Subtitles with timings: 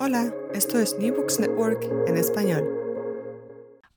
[0.00, 2.64] Hola, esto es New Books Network en español.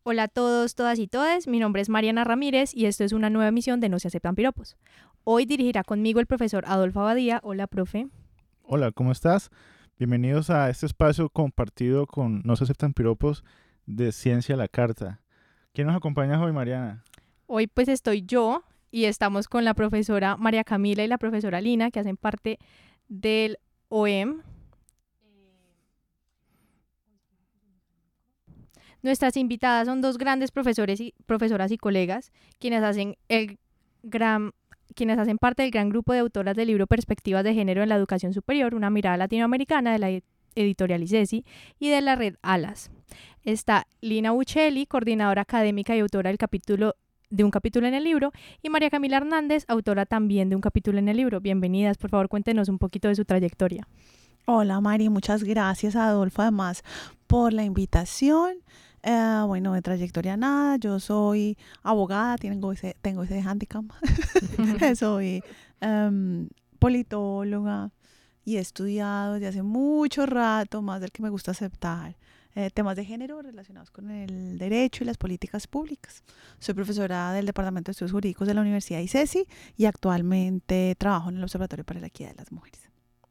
[0.04, 1.48] Hola a todos, todas y todes.
[1.48, 4.36] Mi nombre es Mariana Ramírez y esto es una nueva emisión de No se aceptan
[4.36, 4.78] piropos.
[5.24, 7.40] Hoy dirigirá conmigo el profesor Adolfo Abadía.
[7.44, 8.08] Hola, profe.
[8.62, 9.50] Hola, ¿cómo estás?
[9.98, 13.44] Bienvenidos a este espacio compartido con No se aceptan piropos
[13.88, 15.22] de Ciencia a la Carta.
[15.74, 17.04] ¿Quién nos acompaña hoy, Mariana?
[17.48, 21.90] Hoy pues estoy yo y estamos con la profesora María Camila y la profesora Lina
[21.90, 22.60] que hacen parte
[23.08, 23.58] del
[23.90, 24.44] OEM,
[29.02, 33.60] Nuestras invitadas son dos grandes profesores y profesoras y colegas, quienes hacen el
[34.04, 34.52] gran
[34.96, 37.96] quienes hacen parte del gran grupo de autoras del libro Perspectivas de Género en la
[37.96, 40.22] Educación Superior, una mirada latinoamericana de la
[40.56, 41.46] editorial ICESI
[41.78, 42.90] y de la red ALAS.
[43.44, 46.96] Está Lina Buccelli, coordinadora académica y autora del capítulo
[47.30, 50.98] de un capítulo en el libro, y María Camila Hernández, autora también de un capítulo
[50.98, 51.42] en el libro.
[51.42, 53.86] Bienvenidas, por favor, cuéntenos un poquito de su trayectoria.
[54.46, 56.84] Hola Mari, muchas gracias Adolfo además
[57.28, 58.60] por la invitación.
[59.10, 63.86] Eh, bueno, de trayectoria nada, yo soy abogada, tengo ese, tengo ese handicap,
[64.98, 65.42] soy
[65.80, 67.92] em, politóloga
[68.44, 72.18] y he estudiado desde hace mucho rato, más del que me gusta aceptar,
[72.54, 76.22] eh, temas de género relacionados con el derecho y las políticas públicas.
[76.60, 81.38] Soy profesora del Departamento de Estudios Jurídicos de la Universidad ICESI y actualmente trabajo en
[81.38, 82.90] el Observatorio para la Equidad de las Mujeres.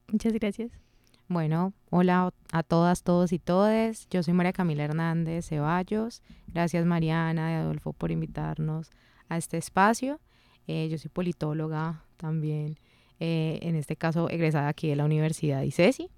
[0.09, 0.86] Muchas gracias.
[1.29, 4.07] Bueno, hola a todas, todos y todes.
[4.11, 6.23] Yo soy María Camila Hernández Ceballos.
[6.47, 8.91] Gracias Mariana y Adolfo por invitarnos
[9.29, 10.21] a este espacio.
[10.69, 12.79] Eh, yo soy politóloga también,
[13.19, 16.11] eh, en este caso egresada aquí de la Universidad de ICESI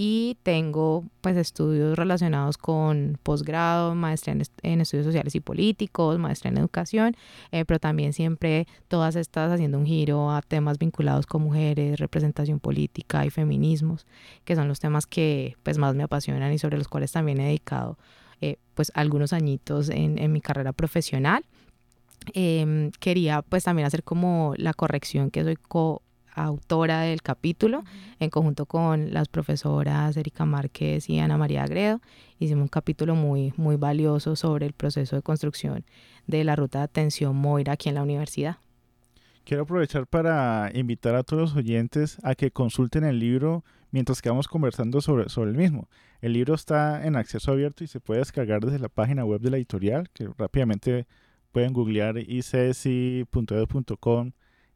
[0.00, 6.58] y tengo pues estudios relacionados con posgrado, maestría en, estudios sociales y políticos, maestría en
[6.58, 7.16] educación,
[7.50, 12.60] eh, pero también siempre todas estas haciendo un giro a temas vinculados con mujeres, representación
[12.60, 14.06] política y feminismos,
[14.44, 17.46] que son los temas que pues más me apasionan y sobre los cuales también he
[17.46, 17.98] dedicado
[18.40, 21.44] eh, pues algunos añitos en, mi carrera profesional.
[22.34, 26.02] Em, quería pues también hacer como la corrección que soy co
[26.44, 27.84] autora del capítulo,
[28.20, 32.00] en conjunto con las profesoras Erika Márquez y Ana María Agredo.
[32.38, 35.84] Hicimos un capítulo muy, muy valioso sobre el proceso de construcción
[36.26, 38.58] de la ruta de atención Moira aquí en la universidad.
[39.44, 44.28] Quiero aprovechar para invitar a todos los oyentes a que consulten el libro mientras que
[44.28, 45.88] vamos conversando sobre, sobre el mismo.
[46.20, 49.50] El libro está en acceso abierto y se puede descargar desde la página web de
[49.50, 51.06] la editorial, que rápidamente
[51.52, 53.22] pueden googlear icsi.edu.com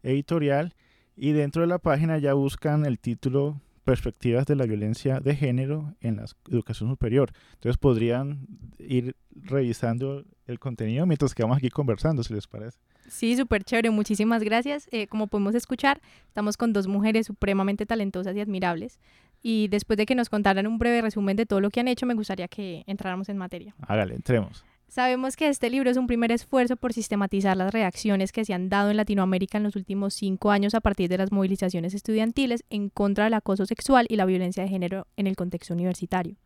[0.02, 0.74] editorial
[1.16, 5.94] y dentro de la página ya buscan el título Perspectivas de la violencia de género
[6.00, 7.32] en la educación superior.
[7.54, 8.46] Entonces podrían
[8.78, 12.78] ir revisando el contenido mientras que vamos aquí conversando, si les parece.
[13.08, 13.90] Sí, súper chévere.
[13.90, 14.88] Muchísimas gracias.
[14.92, 19.00] Eh, como podemos escuchar, estamos con dos mujeres supremamente talentosas y admirables.
[19.42, 22.06] Y después de que nos contaran un breve resumen de todo lo que han hecho,
[22.06, 23.74] me gustaría que entráramos en materia.
[23.80, 24.64] Hágale, entremos.
[24.92, 28.68] Sabemos que este libro es un primer esfuerzo por sistematizar las reacciones que se han
[28.68, 32.90] dado en Latinoamérica en los últimos cinco años a partir de las movilizaciones estudiantiles en
[32.90, 36.36] contra del acoso sexual y la violencia de género en el contexto universitario.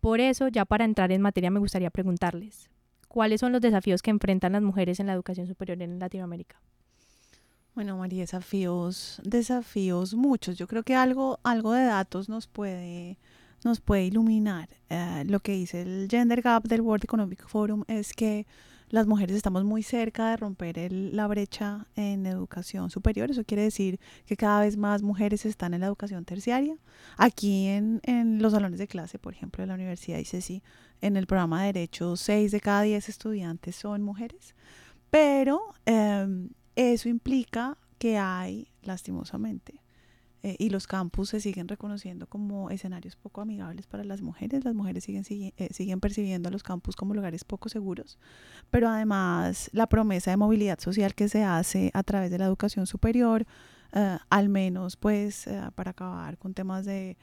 [0.00, 2.70] Por eso, ya para entrar en materia, me gustaría preguntarles,
[3.08, 6.62] ¿cuáles son los desafíos que enfrentan las mujeres en la educación superior en Latinoamérica?
[7.74, 10.56] Bueno, María, desafíos, desafíos muchos.
[10.56, 13.18] Yo creo que algo, algo de datos nos puede
[13.64, 14.68] nos puede iluminar.
[14.88, 18.46] Eh, lo que dice el Gender Gap del World Economic Forum es que
[18.88, 23.30] las mujeres estamos muy cerca de romper la brecha en educación superior.
[23.30, 26.76] Eso quiere decir que cada vez más mujeres están en la educación terciaria.
[27.16, 28.00] Aquí en,
[28.40, 30.62] los salones de clase, por ejemplo, de la Universidad ICESI,
[31.00, 34.54] en el programa de Derecho, 6 de cada 10 estudiantes son mujeres.
[35.10, 39.80] Pero em, eso implica que hay, lastimosamente,
[40.46, 44.64] eh, y los campus se siguen reconociendo como escenarios poco amigables para las mujeres.
[44.64, 48.16] Las mujeres siguen, eh, siguen percibiendo a los campus como lugares poco seguros,
[48.70, 52.86] pero además la promesa de movilidad social que se hace a través de la educación
[52.86, 53.44] superior,
[53.96, 57.16] eh, al menos pues para acabar con temas de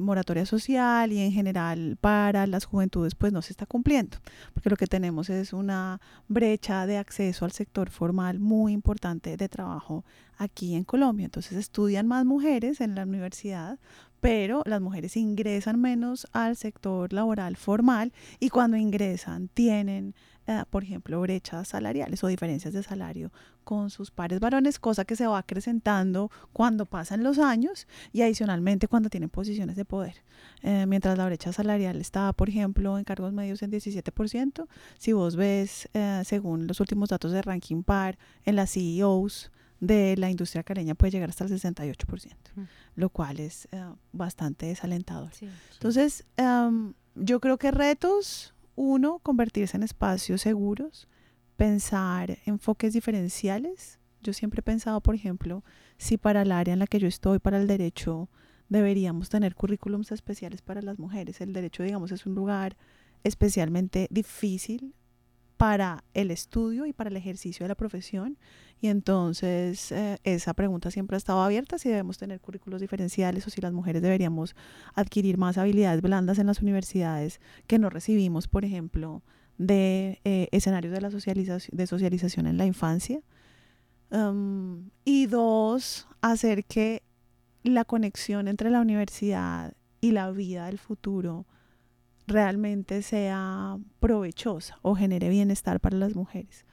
[0.00, 4.18] moratoria social y en general para las juventudes pues no se está cumpliendo,
[4.52, 9.48] porque lo que tenemos es una brecha de acceso al sector formal muy importante de
[9.48, 10.04] trabajo
[10.38, 11.26] aquí en Colombia.
[11.26, 13.78] Entonces estudian más mujeres en la universidad,
[14.20, 20.16] pero las mujeres ingresan menos al sector laboral formal y cuando ingresan tienen,
[20.46, 23.32] eh, por ejemplo, brechas salariales o diferencias de salario
[23.64, 28.86] con sus pares varones, cosa que se va acrecentando cuando pasan los años y adicionalmente
[28.88, 30.22] cuando tienen posiciones de poder.
[30.62, 35.34] Eh, mientras la brecha salarial está, por ejemplo, en cargos medios en 17%, si vos
[35.36, 40.62] ves, eh, según los últimos datos de Ranking Par, en las CEOs, de la industria
[40.62, 42.62] caleña puede llegar hasta el 68%, Mm.
[42.94, 45.30] lo cual es eh, bastante desalentador.
[45.34, 45.48] Sí.
[45.74, 51.08] Entonces, em, yo creo que retos, uno, convertirse en espacios seguros,
[51.56, 53.98] pensar enfoques diferenciales.
[54.22, 55.64] Yo siempre he pensado, por ejemplo,
[55.98, 58.28] si para el área en la que yo estoy, para el derecho,
[58.68, 61.40] deberíamos tener currículums especiales para las mujeres.
[61.40, 62.76] El derecho, digamos, es un lugar
[63.24, 64.94] especialmente difícil
[65.56, 68.38] para el estudio y para el ejercicio de la profesión.
[68.80, 73.50] Y entonces eh, esa pregunta siempre ha estado abierta, si debemos tener currículos diferenciales o
[73.50, 74.54] si las mujeres deberíamos
[74.94, 79.22] adquirir más habilidades blandas en las universidades que no recibimos, por ejemplo,
[79.56, 81.10] de eh, escenarios de, la
[81.86, 83.20] socialización, en la infancia.
[85.04, 87.02] Y dos, hacer que
[87.64, 91.46] la conexión entre la universidad y la vida del futuro
[92.26, 96.64] realmente sea provechosa o genere bienestar para las mujeres.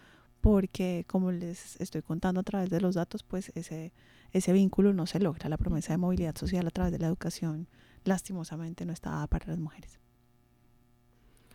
[0.41, 3.93] Porque como les estoy contando a través de los datos, pues ese,
[4.31, 5.47] ese vínculo no se logra.
[5.47, 7.67] La promesa de movilidad social a través de la educación
[8.03, 9.99] lastimosamente no está dada para las mujeres.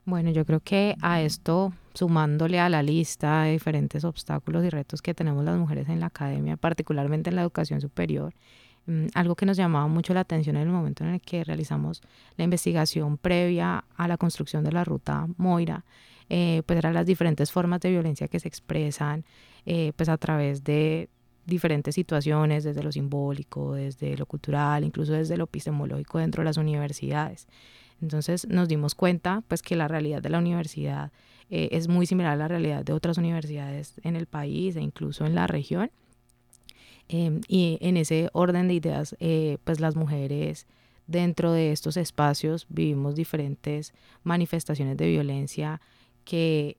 [0.09, 5.03] Bueno, yo creo que a esto, sumándole a la lista de diferentes obstáculos y retos
[5.03, 8.33] que tenemos las mujeres en la academia, particularmente en la educación superior,
[9.15, 12.01] algo que nos llamaba mucho la atención en el momento en el que realizamos
[12.37, 15.85] la investigación previa a la construcción de la ruta Moira,
[16.31, 19.25] eh, pues eran las diferentes formas de violencia que se expresan
[19.67, 21.09] eh, pues a través de
[21.47, 26.59] diferentes situaciones, desde lo simbólico, desde lo cultural, incluso desde lo epistemológico dentro de las
[26.59, 27.49] universidades.
[28.01, 31.11] Entonces nos dimos cuenta pues que la realidad de la universidad
[31.51, 35.25] eh, es muy similar a la realidad de otras universidades en el país e incluso
[35.25, 35.91] en la región.
[37.09, 40.67] Eh, y en ese orden de ideas, eh, pues las mujeres
[41.07, 43.95] dentro de estos espacios vivimos diferentes
[44.25, 45.81] manifestaciones de violencia
[46.25, 46.77] que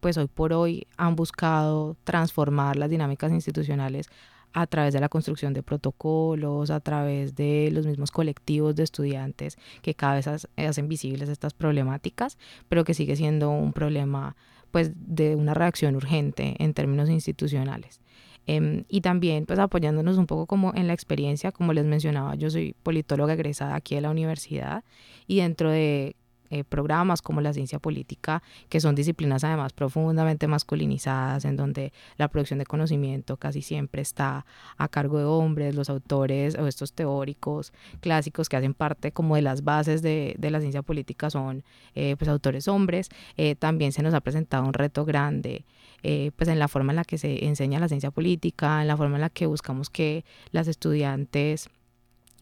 [0.00, 4.08] pues hoy por hoy han buscado transformar las dinámicas institucionales
[4.52, 9.56] a través de la construcción de protocolos, a través de los mismos colectivos de estudiantes
[9.80, 10.26] que cada vez
[10.56, 12.38] hacen visibles estas problemáticas,
[12.68, 14.36] pero que sigue siendo un problema
[14.70, 18.00] pues de una reacción urgente en términos institucionales.
[18.46, 22.50] Eh, y también pues apoyándonos un poco como en la experiencia, como les mencionaba, yo
[22.50, 24.84] soy politóloga egresada aquí de la universidad
[25.26, 26.16] y dentro de
[26.52, 32.28] eh, programas como la ciencia política, que son disciplinas además profundamente masculinizadas, en donde la
[32.28, 34.44] producción de conocimiento casi siempre está
[34.76, 39.40] a cargo de hombres, los autores o estos teóricos clásicos que hacen parte como de
[39.40, 41.64] las bases de, de la ciencia política son
[41.94, 45.64] eh, pues autores hombres, eh, también se nos ha presentado un reto grande
[46.02, 48.96] eh, pues en la forma en la que se enseña la ciencia política, en la
[48.96, 51.68] forma en la que buscamos que las estudiantes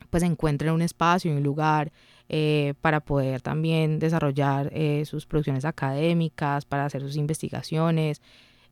[0.09, 1.93] pues encuentren un espacio y un lugar
[2.29, 8.23] eh, para poder también desarrollar eh, sus producciones académicas, para hacer sus investigaciones.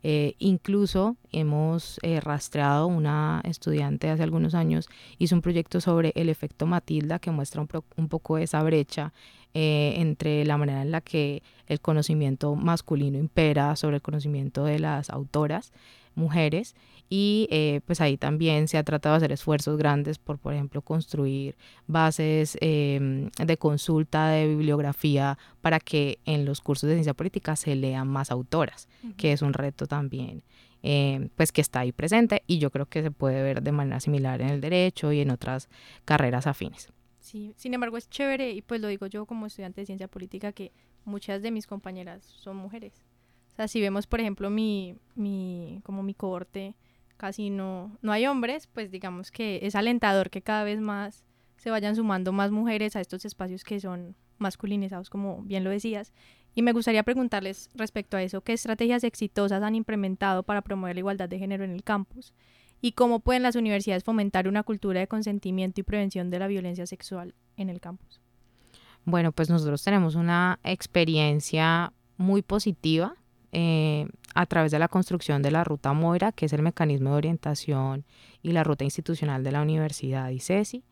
[0.01, 4.87] Eh, incluso hemos eh, rastreado una estudiante hace algunos años,
[5.17, 7.61] hizo un proyecto sobre el efecto Matilda que muestra
[7.97, 9.13] un, poco esa brecha
[9.53, 14.79] eh, entre la manera en la que el conocimiento masculino impera sobre el conocimiento de
[14.79, 15.73] las autoras
[16.15, 16.75] mujeres
[17.09, 20.83] y eh, pues ahí también se ha tratado de hacer esfuerzos grandes por, por ejemplo,
[20.83, 21.57] construir
[21.87, 27.75] bases eh, de consulta de bibliografía para que en los cursos de ciencia política se
[27.75, 29.15] lean más autoras, uh -huh.
[29.15, 30.43] que es un reto también.
[30.81, 33.99] Eh, pues que está ahí presente y yo creo que se puede ver de manera
[33.99, 35.67] similar en el derecho y en otras
[36.05, 36.93] carreras afines.
[37.19, 40.53] Sí, sin embargo es chévere y pues lo digo yo como estudiante de ciencia política
[40.53, 40.71] que
[41.03, 43.03] muchas de mis compañeras son mujeres.
[43.51, 46.75] O sea, si vemos por ejemplo mi, mi como mi cohorte,
[47.19, 51.25] casi no, no hay hombres, pues digamos que es alentador que cada vez más
[51.57, 56.13] se vayan sumando más mujeres a estos espacios que son masculinizados, como bien lo decías.
[56.55, 61.01] Y me gustaría preguntarles respecto a eso, ¿qué estrategias exitosas han implementado para promover la
[61.01, 62.33] igualdad de género en el campus?
[62.79, 66.87] ¿Y cómo pueden las universidades fomentar una cultura de consentimiento y prevención de la violencia
[66.87, 68.21] sexual en el campus?
[69.03, 73.15] Bueno, pues nosotros tenemos una experiencia muy positiva
[73.51, 77.15] eh, a través de la construcción de la ruta Moira, que es el mecanismo de
[77.15, 78.05] orientación
[78.41, 80.83] y la ruta institucional de la universidad ICESI.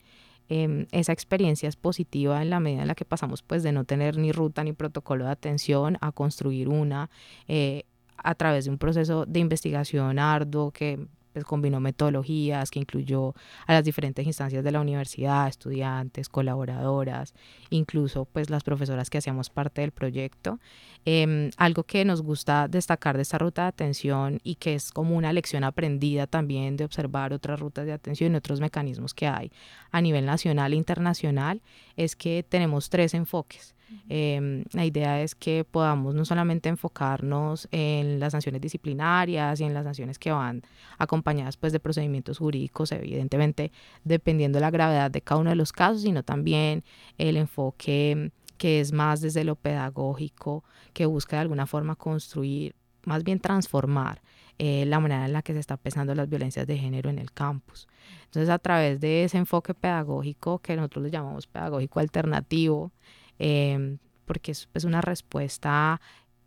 [0.50, 3.84] Eh, esa experiencia es positiva en la medida en la que pasamos pues de no
[3.84, 7.10] tener ni ruta ni protocolo de atención a construir una
[7.50, 7.84] eh,
[8.16, 11.06] a través de un proceso de investigación arduo que
[11.38, 13.36] pues, combinó metodologías, que incluyó
[13.68, 17.36] a las diferentes instancias de la universidad, estudiantes, colaboradoras,
[17.70, 20.60] incluso pues las profesoras que hacíamos parte del proyecto.
[21.06, 25.16] Eh, algo que nos gusta destacar de esta ruta de atención y que es como
[25.16, 29.52] una lección aprendida también de observar otras rutas de atención y otros mecanismos que hay
[29.92, 31.62] a nivel nacional e internacional
[31.96, 33.77] es que tenemos tres enfoques.
[34.10, 39.74] Em, la idea es que podamos no solamente enfocarnos en las sanciones disciplinarias y en
[39.74, 40.62] las sanciones que van
[40.98, 43.72] acompañadas pues de procedimientos jurídicos, evidentemente
[44.04, 46.84] dependiendo de la gravedad de cada uno de los casos, sino también
[47.18, 50.64] el enfoque que es más desde lo pedagógico,
[50.94, 52.76] que busca de alguna forma construir,
[53.06, 54.22] más bien transformar
[54.60, 57.32] eh, la manera en la que se está pensando las violencias de género en el
[57.32, 57.88] campus.
[58.26, 62.92] Entonces, a través de ese enfoque pedagógico que nosotros le llamamos pedagógico alternativo,
[63.40, 66.02] em, porque es, una respuesta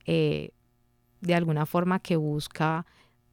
[0.06, 0.50] eh,
[1.20, 2.86] de alguna forma que busca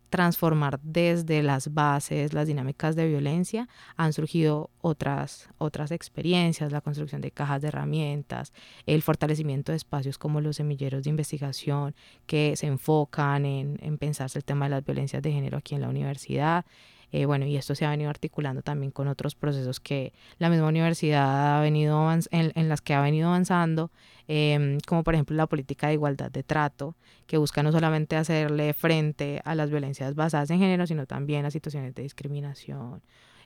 [0.09, 7.21] transformar desde las bases las dinámicas de violencia, han surgido otras, otras experiencias, la construcción
[7.21, 8.53] de cajas de herramientas,
[8.85, 11.93] el fortalecimiento de espacios como los semilleros de investigación
[12.25, 15.81] que se enfocan en, en pensarse el tema de las violencias de género aquí en
[15.81, 16.65] la universidad.
[17.11, 20.67] Eh, bueno, y esto se ha venido articulando también con otros procesos que la misma
[20.67, 23.91] universidad ha venido en, las que ha venido avanzando,
[24.27, 26.95] em, como por ejemplo la política de igualdad de trato,
[27.25, 31.51] que busca no solamente hacerle frente a las violencias basadas en género, sino también a
[31.51, 33.01] situaciones de discriminación.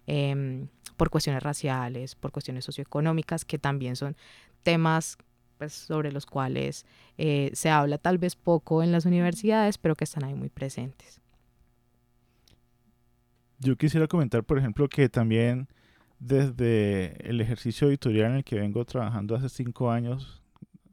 [0.07, 4.15] Em, por cuestiones raciales, por cuestiones socioeconómicas, que también son
[4.63, 5.17] temas
[5.57, 6.85] pues, sobre los cuales
[7.19, 11.20] eh, se habla tal vez poco en las universidades, pero que están ahí muy presentes.
[13.63, 15.67] Yo quisiera comentar, por ejemplo, que también
[16.17, 20.41] desde el ejercicio editorial en el que vengo trabajando hace cinco años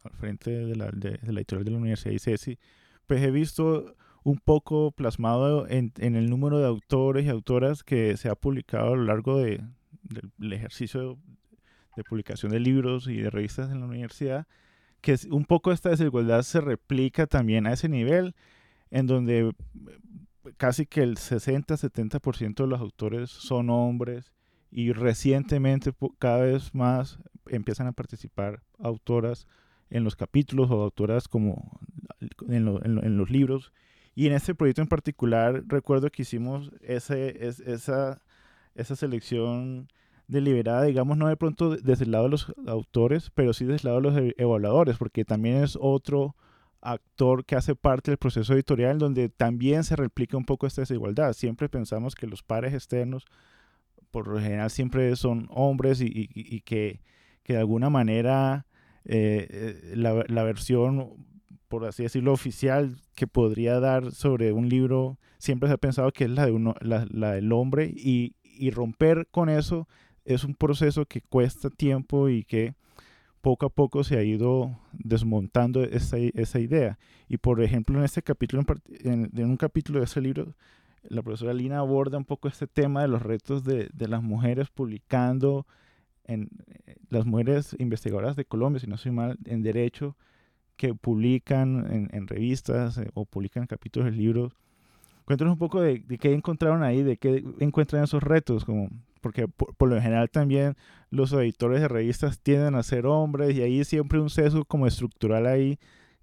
[0.05, 2.59] al frente de la, de, la editorial de la Universidad de ICESI,
[3.07, 8.29] pues he visto un poco plasmado en, el número de autores y autoras que se
[8.29, 9.65] ha publicado a lo largo de,
[10.37, 11.19] del ejercicio
[11.97, 14.47] de publicación de libros y de revistas en la universidad,
[15.01, 18.35] que un poco esta desigualdad se replica también a ese nivel,
[18.91, 19.53] en donde
[20.57, 24.33] casi que el 60-70% de los autores son hombres
[24.71, 29.47] y recientemente cada vez más empiezan a participar autoras
[29.91, 31.81] en los capítulos o autoras como
[32.49, 32.65] en,
[33.17, 33.73] los libros.
[34.15, 38.21] Y en este proyecto en particular recuerdo que hicimos ese, esa,
[38.75, 39.89] esa selección
[40.27, 43.95] deliberada, digamos, no de pronto desde el lado de los autores, pero sí desde el
[43.95, 46.37] lado de los evaluadores, porque también es otro
[46.81, 51.33] actor que hace parte del proceso editorial donde también se replica un poco esta desigualdad.
[51.33, 53.25] Siempre pensamos que los pares externos,
[54.11, 57.01] por lo general, siempre son hombres y, que,
[57.47, 58.67] de alguna manera
[59.05, 61.27] eh, eh, la, versión,
[61.69, 66.25] por así decirlo, oficial que podría dar sobre un libro, siempre se ha pensado que
[66.25, 69.89] es la, de uno, la, la del hombre y, y romper con eso
[70.25, 72.75] es un proceso que cuesta tiempo y que
[73.41, 76.99] poco a poco se ha ido desmontando esa, esa idea.
[77.29, 78.63] Y por ejemplo, en este capítulo,
[79.01, 80.55] en, un capítulo de ese libro,
[81.03, 84.69] la profesora Lina aborda un poco este tema de los retos de, de las mujeres
[84.71, 85.67] publicando,
[86.25, 86.49] en,
[86.87, 90.17] eh, las mujeres investigadoras de Colombia, si no soy mal, en derecho,
[90.77, 94.53] que publican en, revistas eh, o publican capítulos de libros.
[95.25, 98.89] Cuéntanos un poco de, de, qué encontraron ahí, de qué encuentran esos retos, como
[99.21, 100.77] porque por, lo general también
[101.11, 105.47] los editores de revistas tienden a ser hombres y ahí siempre un sesgo como estructural
[105.47, 105.79] ahí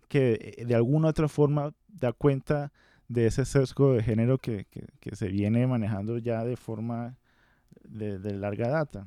[0.07, 2.71] que eh, de alguna u otra forma da cuenta
[3.07, 4.65] de ese sesgo de género que,
[4.99, 7.17] que, se viene manejando ya de forma
[7.83, 9.05] de, de, larga data.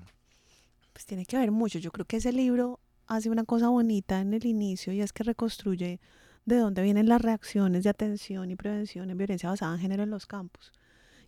[0.92, 1.80] Pues tiene que haber mucho.
[1.80, 2.78] Yo creo que ese libro
[3.08, 6.00] hace una cosa bonita en el inicio y es que reconstruye
[6.44, 10.10] de dónde vienen las reacciones de atención y prevención en violencia basada en género en
[10.10, 10.72] los campos.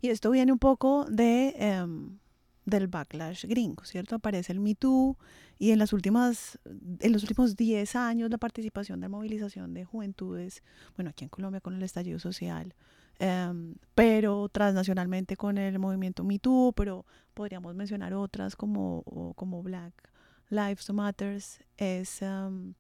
[0.01, 1.55] Y esto viene un poco de...
[1.59, 2.19] Em,
[2.65, 4.17] del backlash gringo, ¿cierto?
[4.17, 5.17] Aparece el Me Too
[5.59, 6.59] y en, las últimas,
[7.01, 10.63] en los últimos 10 años la participación de movilización de juventudes,
[10.97, 12.75] bueno, aquí en Colombia con el estallido social,
[13.19, 19.03] em, pero transnacionalmente con el movimiento Me Too, pero podríamos mencionar otras como,
[19.37, 20.11] como Black
[20.51, 22.75] Lives Matters, es, um,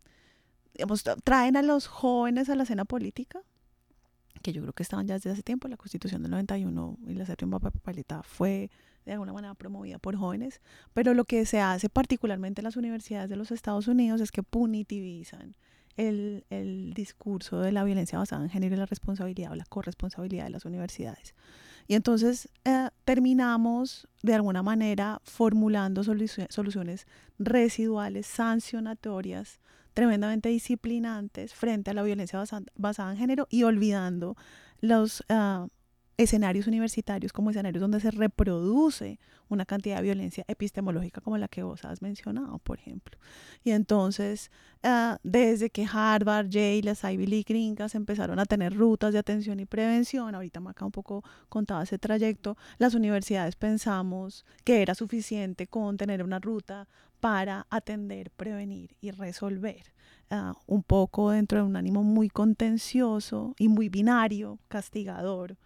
[0.74, 3.42] digamos, traen a los jóvenes a la escena política,
[4.42, 7.26] que yo creo que estaban ya desde hace tiempo, la constitución del 91 y la
[7.26, 8.70] séptima papeleta fue
[9.04, 10.60] de alguna manera promovida por jóvenes,
[10.94, 14.42] pero lo que se hace particularmente en las universidades de los Estados Unidos es que
[14.42, 15.56] punitivizan
[15.96, 20.44] el, el discurso de la violencia basada en género y la responsabilidad o la corresponsabilidad
[20.44, 21.34] de las universidades.
[21.90, 27.06] Y entonces eh, terminamos de alguna manera formulando soluciones
[27.38, 29.58] residuales, sancionatorias,
[30.00, 32.42] tremendamente disciplinantes frente a la violencia
[32.74, 34.34] basada, en género y olvidando
[34.80, 35.68] los, uh,
[36.22, 41.62] escenarios universitarios como escenarios donde se reproduce una cantidad de violencia epistemológica como la que
[41.62, 43.18] vos has mencionado, por ejemplo.
[43.64, 44.50] Y entonces,
[44.82, 49.60] ah, desde que Harvard, Yale, las Ivy League gringas empezaron a tener rutas de atención
[49.60, 55.68] y prevención, ahorita Maca un poco contaba ese trayecto, las universidades pensamos que era suficiente
[55.68, 56.86] con tener una ruta
[57.20, 59.94] para atender, prevenir y resolver.
[60.28, 65.56] Ah, un poco dentro de un ánimo muy contencioso y muy binario, castigador,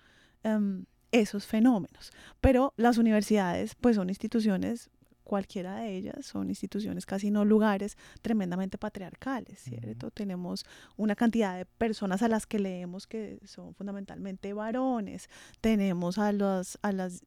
[0.45, 2.13] em, esos fenómenos.
[2.41, 4.91] Pero las universidades pues son instituciones
[5.25, 10.11] cualquiera de ellas son instituciones, casi no lugares tremendamente patriarcales, ¿cierto?
[10.11, 10.64] Tenemos
[10.97, 15.28] una cantidad de personas a las que leemos que son fundamentalmente varones,
[15.61, 17.25] tenemos a, los, a las,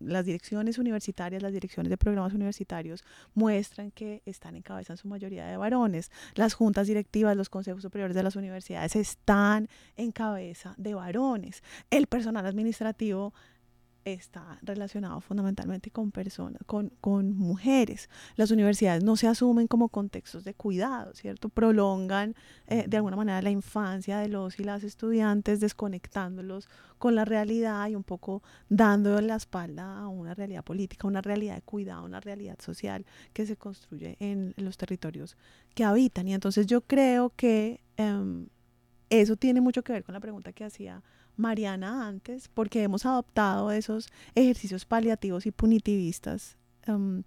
[0.00, 5.08] las direcciones universitarias, las direcciones de programas universitarios muestran que están en cabeza en su
[5.08, 10.74] mayoría de varones, las juntas directivas, los consejos superiores de las universidades están en cabeza
[10.76, 13.32] de varones, el personal administrativo
[14.04, 18.08] está relacionado fundamentalmente con personas, con, con, mujeres.
[18.36, 21.48] Las universidades no se asumen como contextos de cuidado, ¿cierto?
[21.48, 22.34] Prolongan
[22.66, 27.88] eh, de alguna manera la infancia de los y las estudiantes, desconectándolos con la realidad
[27.88, 32.20] y un poco dando la espalda a una realidad política, una realidad de cuidado, una
[32.20, 35.36] realidad social que se construye en, los territorios
[35.74, 36.28] que habitan.
[36.28, 38.48] Y entonces yo creo que em,
[39.08, 41.02] eso tiene mucho que ver con la pregunta que hacía
[41.40, 46.56] Mariana antes, porque hemos adoptado esos ejercicios paliativos y punitivistas
[46.86, 47.22] em,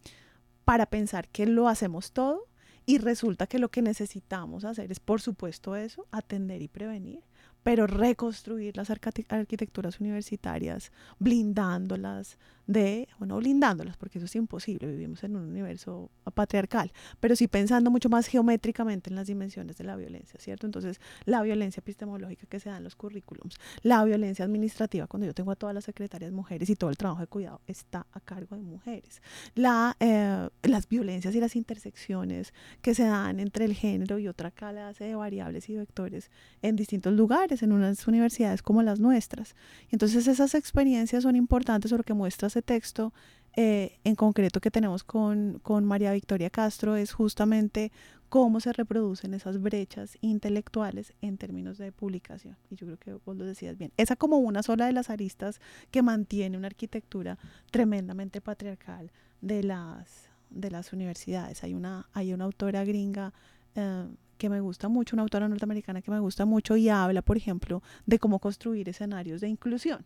[0.65, 2.47] para pensar que lo hacemos todo
[2.85, 7.21] y resulta que lo que necesitamos hacer es, por supuesto, eso, atender y prevenir
[7.63, 15.35] pero reconstruir las arquitecturas universitarias, blindándolas de, bueno, blindándolas, porque eso es imposible, vivimos en
[15.35, 20.39] un universo patriarcal, pero sí pensando mucho más geométricamente en las dimensiones de la violencia,
[20.39, 20.65] ¿cierto?
[20.65, 25.33] Entonces, la violencia epistemológica que se da en los currículums, la violencia administrativa, cuando yo
[25.33, 28.55] tengo a todas las secretarias mujeres y todo el trabajo de cuidado está a cargo
[28.55, 29.21] de mujeres,
[29.55, 34.51] la, eh, las violencias y las intersecciones que se dan entre el género y otra
[34.51, 39.55] clase de variables y vectores en distintos lugares, en unas universidades como las nuestras.
[39.91, 42.13] Entonces esas experiencias son importantes, lo que
[42.53, 43.13] ese texto
[43.55, 47.91] eh, en concreto que tenemos con, con María Victoria Castro es justamente
[48.29, 52.57] cómo se reproducen esas brechas intelectuales en términos de publicación.
[52.69, 53.91] Y yo creo que vos lo decías bien.
[53.97, 55.59] Esa como una sola de las aristas
[55.91, 57.37] que mantiene una arquitectura
[57.69, 61.63] tremendamente patriarcal de las, de las universidades.
[61.63, 63.33] Hay una, hay una autora gringa
[63.75, 64.07] eh,
[64.39, 67.83] que me gusta mucho, una autora norteamericana que me gusta mucho y habla, por ejemplo,
[68.07, 70.05] de cómo construir escenarios de inclusión.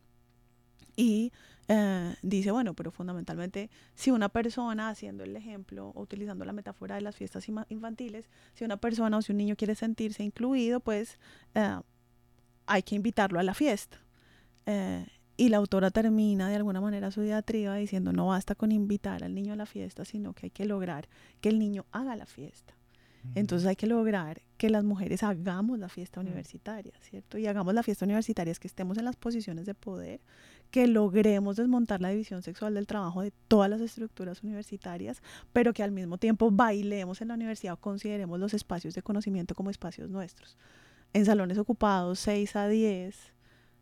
[0.98, 1.32] Y
[1.70, 6.96] eh, dice, bueno, pero fundamentalmente, si una persona, haciendo el ejemplo, o utilizando la metáfora
[6.96, 11.20] de las fiestas infantiles, si una persona o si un niño quiere sentirse incluido, pues
[11.56, 11.80] eh,
[12.66, 13.98] hay que invitarlo a la fiesta.
[14.66, 19.24] Eh, y la autora termina de alguna manera su diatriba diciendo, no basta con invitar
[19.24, 21.08] al niño a la fiesta, sino que hay que lograr
[21.42, 22.74] que el niño haga la fiesta.
[23.36, 27.38] Entonces hay que lograr que las mujeres hagamos la fiesta universitaria, ¿cierto?
[27.38, 30.22] Y hagamos la fiesta universitaria, es que estemos en las posiciones de poder,
[30.72, 35.22] que logremos desmontar la división sexual del trabajo de todas las estructuras universitarias,
[35.54, 39.56] pero que al mismo tiempo bailemos en la universidad o consideremos los espacios de conocimiento
[39.56, 40.58] como espacios nuestros.
[41.14, 43.34] En salones ocupados 6 a 10,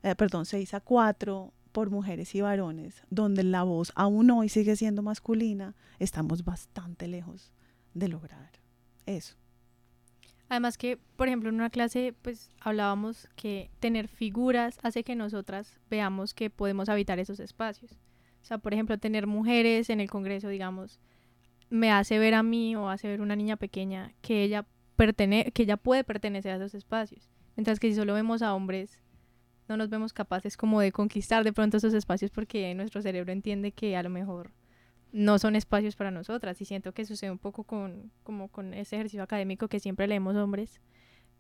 [0.04, 4.76] eh, perdón, 6 a 4 por mujeres y varones, donde la voz aún hoy sigue
[4.76, 7.52] siendo masculina, estamos bastante lejos
[7.94, 8.52] de lograr
[9.06, 9.36] eso.
[10.50, 15.80] Además que, por ejemplo, en una clase, pues hablábamos que tener figuras hace que nosotras
[15.90, 17.94] veamos que podemos habitar esos espacios.
[18.42, 21.00] O sea, por ejemplo, tener mujeres en el Congreso, digamos,
[21.70, 25.64] me hace ver a mí o hace ver una niña pequeña que ella, pertene que
[25.64, 27.28] ella puede pertenecer a esos espacios.
[27.56, 29.00] Mientras que si solo vemos a hombres,
[29.68, 33.72] no nos vemos capaces como de conquistar de pronto esos espacios porque nuestro cerebro entiende
[33.72, 34.52] que a lo mejor
[35.12, 38.96] no son espacios para nosotras y siento que sucede un poco con como con ese
[38.96, 40.82] ejercicio académico que siempre leemos hombres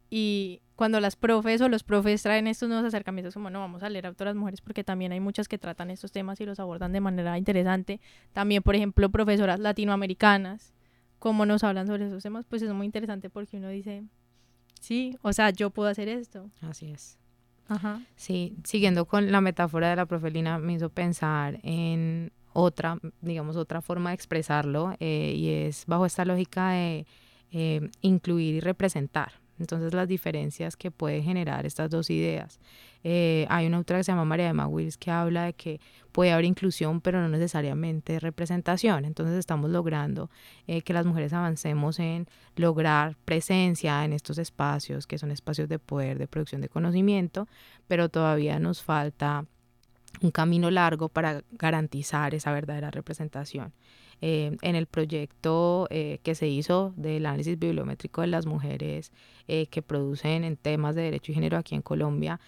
[0.09, 3.89] y cuando las profes o los profes traen estos nuevos acercamientos como no vamos a
[3.89, 6.91] leer a otras mujeres porque también hay muchas que tratan estos temas y los abordan
[6.93, 7.99] de manera interesante.
[8.33, 10.73] También por ejemplo profesoras latinoamericanas
[11.19, 14.03] cómo nos hablan sobre esos temas pues es muy interesante porque uno dice
[14.79, 16.49] sí o sea yo puedo hacer esto.
[16.61, 17.17] Así es.
[17.67, 18.01] Ajá.
[18.15, 23.81] Sí, siguiendo con la metáfora de la profelina, me hizo pensar en otra, digamos, otra
[23.81, 27.05] forma de expresarlo eh, y es bajo esta lógica de
[27.51, 29.33] eh, incluir y representar.
[29.59, 32.59] Entonces las diferencias que puede generar estas dos ideas.
[33.03, 35.81] Eh, hay una autora que se llama María Emma Wills que habla de que
[36.13, 39.03] puede haber inclusión, pero no necesariamente representación.
[39.03, 40.29] Entonces estamos logrando
[40.65, 46.19] que las mujeres avancemos en lograr presencia en estos espacios, que son espacios de poder,
[46.19, 47.47] de producción de conocimiento,
[47.87, 49.45] pero todavía nos falta
[50.21, 53.73] un camino largo para garantizar esa verdadera representación.
[54.21, 59.11] Eh, en el proyecto eh, que se hizo del análisis bibliométrico de las mujeres
[59.47, 62.39] eh, que producen en temas de derecho y género aquí en Colombia,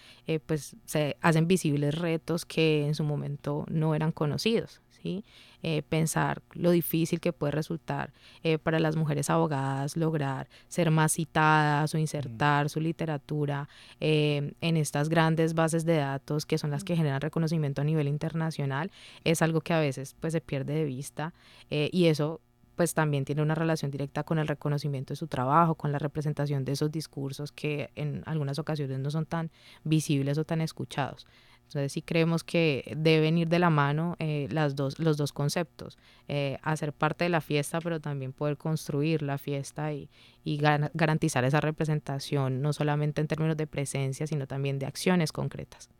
[0.46, 4.80] pues se hacen visibles retos que en su momento no eran conocidos.
[5.02, 5.24] ¿Sí?
[5.62, 11.12] Eh, pensar lo difícil que puede resultar eh, para las mujeres abogadas lograr ser más
[11.12, 13.68] citadas o insertar su literatura
[14.00, 18.06] eh, en estas grandes bases de datos que son las que generan reconocimiento a nivel
[18.08, 18.90] internacional,
[19.24, 21.34] es algo que a veces pues se pierde de vista
[21.70, 22.40] y eso
[22.78, 26.64] pues también tiene una relación directa con el reconocimiento de su trabajo, con la representación
[26.64, 29.50] de esos discursos que en algunas ocasiones no son tan
[29.82, 31.26] visibles o tan escuchados.
[31.68, 35.98] Entonces sí creemos que deben ir de la mano eh, las dos, los dos conceptos,
[36.26, 40.08] eh, hacer parte de la fiesta, pero también poder construir la fiesta y,
[40.44, 45.90] y garantizar esa representación, no solamente en términos de presencia, sino también de acciones concretas.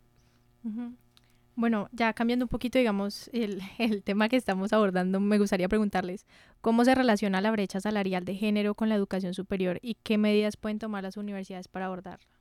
[1.55, 6.25] Bueno, ya cambiando un poquito, digamos, el, el, tema que estamos abordando, me gustaría preguntarles
[6.63, 10.57] cómo se relaciona la brecha salarial de género con la educación superior y qué medidas
[10.57, 12.38] pueden tomar las universidades para abordarla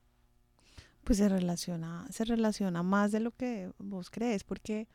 [1.07, 4.89] pues se relaciona, se relaciona más de lo que vos crees, porque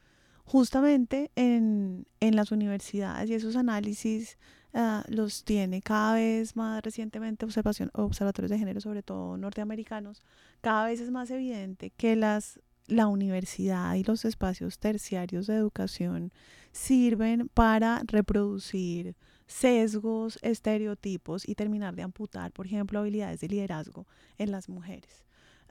[0.44, 4.36] justamente en, en las universidades y esos análisis
[4.74, 10.20] uh, los tiene cada vez más recientemente observación, observatorios de género, sobre todo norteamericanos,
[10.60, 16.30] cada vez es más evidente que las, la universidad y los espacios terciarios de educación
[16.72, 24.50] sirven para reproducir sesgos, estereotipos y terminar de amputar, por ejemplo, habilidades de liderazgo en
[24.50, 25.24] las mujeres.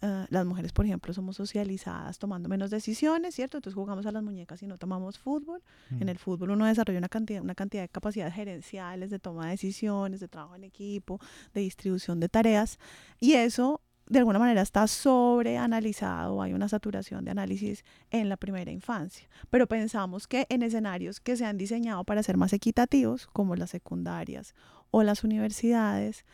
[0.04, 3.58] Ah, las mujeres, por ejemplo, somos socializadas tomando menos decisiones, ¿cierto?
[3.58, 5.62] Entonces jugamos a las muñecas y no tomamos fútbol.
[5.92, 6.10] En mm.
[6.10, 10.20] el fútbol uno desarrolla una cantidad, una cantidad de capacidades gerenciales, de toma de decisiones,
[10.20, 11.20] de trabajo en equipo,
[11.54, 12.80] de distribución de tareas.
[13.20, 16.42] Y eso, de alguna manera, está sobreanalizado.
[16.42, 19.30] Hay una saturación de análisis en la primera infancia.
[19.52, 23.70] Pero pensamos que en escenarios que se han diseñado para ser más equitativos, como las
[23.70, 24.56] secundarias
[24.90, 26.26] o las universidades,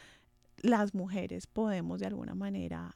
[0.62, 2.96] las mujeres podemos de alguna manera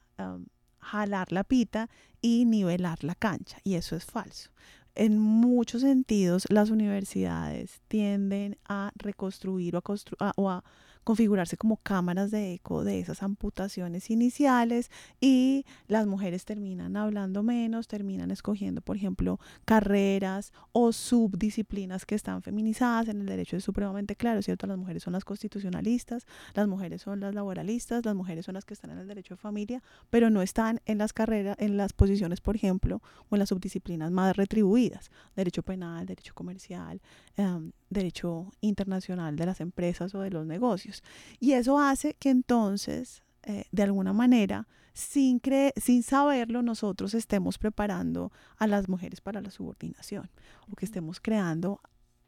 [0.81, 1.89] jalar la pita
[2.21, 3.57] y nivelar la cancha.
[3.63, 4.51] Y eso es falso.
[4.93, 9.83] En muchos sentidos, las universidades tienden a reconstruir o
[10.19, 10.63] a, o a
[11.03, 17.87] configurarse como cámaras de eco de esas amputaciones iniciales y las mujeres terminan hablando menos,
[17.87, 23.07] terminan escogiendo, por ejemplo, carreras o subdisciplinas que están feminizadas.
[23.07, 24.67] En el derecho es supremamente claro, ¿cierto?
[24.67, 28.73] Las mujeres son las constitucionalistas, las mujeres son las laboralistas, las mujeres son las que
[28.73, 32.41] están en el derecho de familia, pero no están en las carreras, en las posiciones,
[32.41, 37.01] por ejemplo, o en las subdisciplinas más retribuidas, derecho penal, derecho comercial,
[37.37, 40.90] em, derecho internacional de las empresas o de los negocios.
[41.39, 45.41] Y eso hace que entonces, eh, de alguna manera, sin,
[45.77, 50.29] sin saberlo, nosotros estemos preparando a las mujeres para la subordinación
[50.69, 51.79] o que estemos creando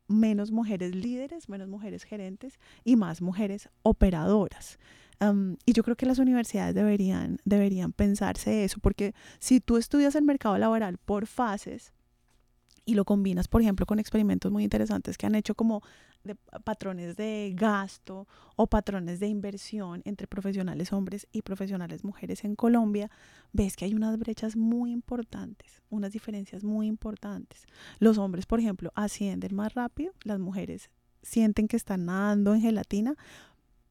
[0.08, 4.80] menos mujeres líderes, menos mujeres gerentes y más mujeres operadoras.
[5.66, 10.24] y yo creo que las universidades deberían, deberían pensarse eso, porque si tú estudias el
[10.24, 11.94] mercado laboral por fases,
[12.86, 15.82] y lo combinas, por ejemplo, con experimentos muy interesantes que han hecho como
[16.24, 22.56] de patrones de gasto o patrones de inversión entre profesionales hombres y profesionales mujeres en
[22.56, 23.12] Colombia,
[23.52, 27.66] ves que hay unas brechas muy importantes, unas diferencias muy importantes.
[28.00, 30.90] Los hombres, por ejemplo, ascienden más rápido, las mujeres
[31.22, 33.16] sienten que están nadando en gelatina,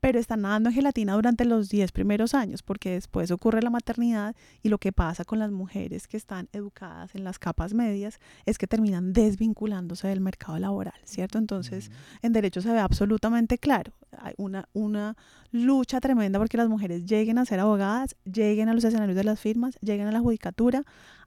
[0.02, 4.34] pero están nadando en gelatina durante los 10 primeros años, porque después ocurre la maternidad
[4.60, 8.58] y lo que pasa con las mujeres que están educadas en las capas medias es
[8.58, 11.38] que terminan desvinculándose del mercado laboral, ¿cierto?
[11.38, 15.16] Entonces, en derecho se ve absolutamente claro, hay una, una
[15.52, 19.38] lucha tremenda porque las mujeres lleguen a ser abogadas, lleguen a los escenarios de las
[19.38, 20.82] firmas, lleguen a la judicatura,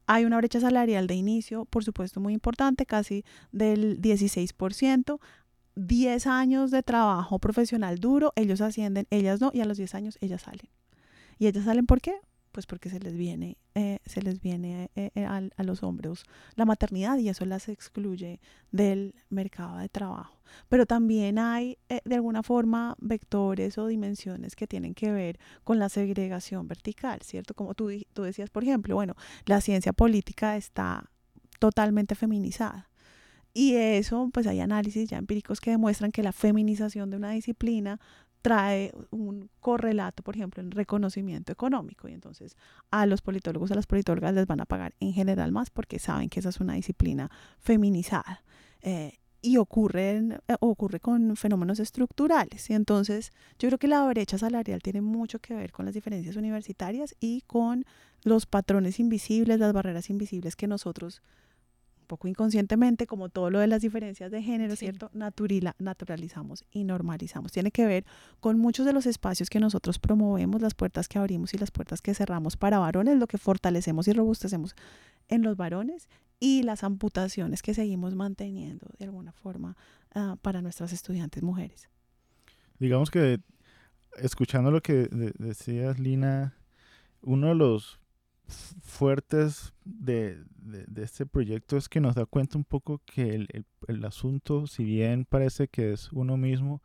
[0.05, 5.17] hay una brecha salarial de inicio, por supuesto, muy importante, casi del 16%.
[5.75, 10.17] 10 años de trabajo profesional duro, ellos ascienden, ellas no, y a los 10 años
[10.21, 10.69] ellas salen.
[11.37, 12.15] ¿Y ellas salen por qué?
[12.53, 16.23] Pues porque se les viene, eh, se les viene eh, eh, a, los hombros
[16.55, 18.39] la maternidad y eso las excluye
[18.71, 20.39] del mercado de trabajo.
[20.69, 25.89] Pero también hay de alguna forma vectores o dimensiones que tienen que ver con la
[25.89, 27.55] segregación vertical, ¿cierto?
[27.55, 31.11] Como tú, tú decías, por ejemplo, bueno, la ciencia política está
[31.59, 32.89] totalmente feminizada
[33.57, 38.01] y eso, pues hay análisis ya empíricos que demuestran que la feminización de una disciplina
[38.41, 42.09] trae un correlato, por ejemplo, en reconocimiento económico.
[42.09, 42.57] Y entonces
[42.91, 46.27] a los politólogos, a las politólogas les van a pagar en general más porque saben
[46.27, 48.43] que esa es una disciplina feminizada.
[48.81, 49.59] Eh, y eh,
[50.59, 52.69] ocurre con fenómenos estructurales.
[52.69, 56.35] Y entonces yo creo que la brecha salarial tiene mucho que ver con las diferencias
[56.35, 57.85] universitarias y con
[58.23, 61.21] los patrones invisibles, las barreras invisibles que nosotros
[62.05, 64.85] un poco inconscientemente, como todo lo de las diferencias de género, Sí.
[64.85, 65.09] ¿cierto?
[65.13, 67.51] Naturila- naturalizamos y normalizamos.
[67.51, 68.05] Tiene que ver
[68.39, 72.01] con muchos de los espacios que nosotros promovemos, las puertas que abrimos y las puertas
[72.03, 74.75] que cerramos para varones, lo que fortalecemos y robustecemos
[75.29, 76.07] en los varones
[76.39, 79.75] y las amputaciones que seguimos manteniendo de alguna forma
[80.13, 81.89] ah, para nuestras estudiantes mujeres.
[82.77, 83.39] Digamos que,
[84.19, 86.53] escuchando lo que de- decías, Lina,
[87.23, 87.99] uno de los
[88.47, 93.47] fuertes de, de- este proyecto es que nos da cuenta un poco que el,
[93.87, 96.81] el- asunto, si bien parece que es uno mismo,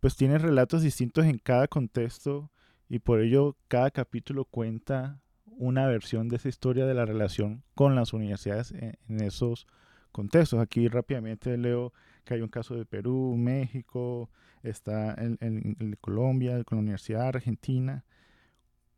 [0.00, 2.50] pues tiene relatos distintos en cada contexto
[2.88, 7.94] y por ello cada capítulo cuenta una versión de esa historia de la relación con
[7.94, 9.66] las universidades en, en esos
[10.12, 10.60] contextos.
[10.60, 11.92] Aquí rápidamente leo
[12.24, 14.28] que hay un caso de Perú, México,
[14.62, 18.04] está el- el de Colombia, con la Universidad Argentina.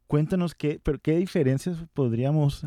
[0.09, 2.65] Cuéntanos qué, pero qué diferencias podríamos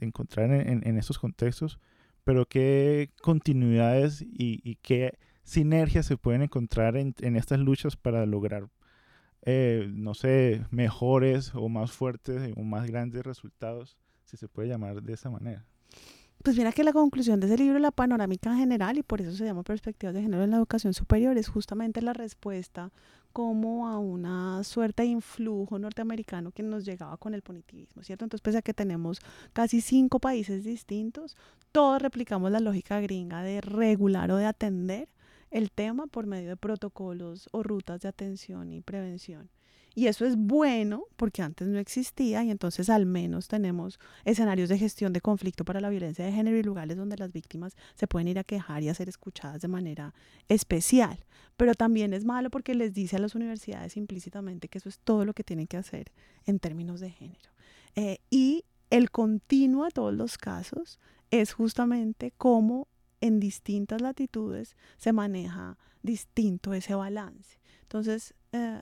[0.00, 1.78] encontrar en, en- en estos contextos,
[2.24, 8.26] pero qué continuidades y, y qué sinergias se pueden encontrar en, en estas luchas para
[8.26, 8.68] lograr,
[9.42, 15.02] eh, no sé, mejores o más fuertes o más grandes resultados, si se puede llamar
[15.02, 15.64] de esa manera.
[16.42, 19.44] Pues mira que la conclusión de ese libro, la panorámica general, y por eso se
[19.44, 22.92] llama Perspectivas de Género en la Educación Superior, es justamente la respuesta
[23.38, 28.24] como a una suerte de influjo norteamericano que nos llegaba con el punitivismo, ¿cierto?
[28.24, 29.20] Entonces, pese a que tenemos
[29.52, 31.36] casi cinco países distintos,
[31.70, 35.08] todos replicamos la lógica gringa de regular o de atender
[35.52, 39.48] el tema por medio de protocolos o rutas de atención y prevención.
[39.98, 44.78] Y eso es bueno porque antes no existía y entonces al menos tenemos escenarios de
[44.78, 48.28] gestión de conflicto para la violencia de género y lugares donde las víctimas se pueden
[48.28, 50.14] ir a quejar y a ser escuchadas de manera
[50.46, 51.18] especial.
[51.56, 55.24] Pero también es malo porque les dice a las universidades implícitamente que eso es todo
[55.24, 56.12] lo que tienen que hacer
[56.46, 57.50] en términos de género.
[57.96, 61.00] Eh, y el continuo de todos los casos
[61.32, 62.86] es justamente cómo
[63.20, 67.58] en distintas latitudes se maneja distinto ese balance.
[67.82, 68.80] Entonces, eh,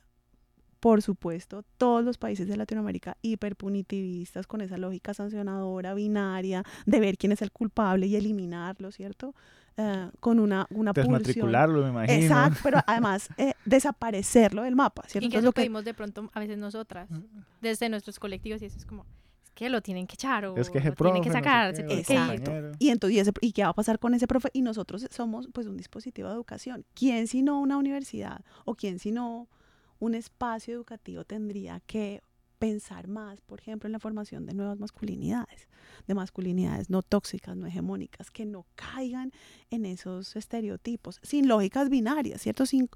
[0.86, 7.18] por supuesto, todos los países de Latinoamérica hiperpunitivistas con esa lógica sancionadora binaria de ver
[7.18, 9.34] quién es el culpable y eliminarlo, ¿cierto?
[9.76, 11.12] Eh, con una, una pulsión.
[11.18, 12.14] Desmatricularlo, me imagino.
[12.22, 15.26] Exacto, pero además eh, desaparecerlo del mapa, ¿cierto?
[15.26, 17.08] Y que eso lo que- pedimos de pronto a veces nosotras,
[17.60, 19.04] desde nuestros colectivos, y eso es como,
[19.42, 21.74] es que lo tienen que echar o Es que ese lo tienen que profe, no
[21.74, 21.98] sé sacar, qué.
[21.98, 22.52] Exacto.
[22.78, 24.50] Y entonces, ¿y, ese- ¿y qué va a pasar con ese profe?
[24.52, 26.84] Y nosotros somos pues un dispositivo de educación.
[26.94, 29.48] ¿Quién sino una universidad o quién sino
[29.98, 32.22] un espacio educativo tendría que
[32.58, 35.68] pensar más, por ejemplo, en la formación de nuevas masculinidades,
[36.06, 39.32] de masculinidades no tóxicas, no hegemónicas, que no caigan
[39.70, 42.66] en esos estereotipos, sin lógicas binarias, ¿cierto?
[42.66, 42.88] Sin,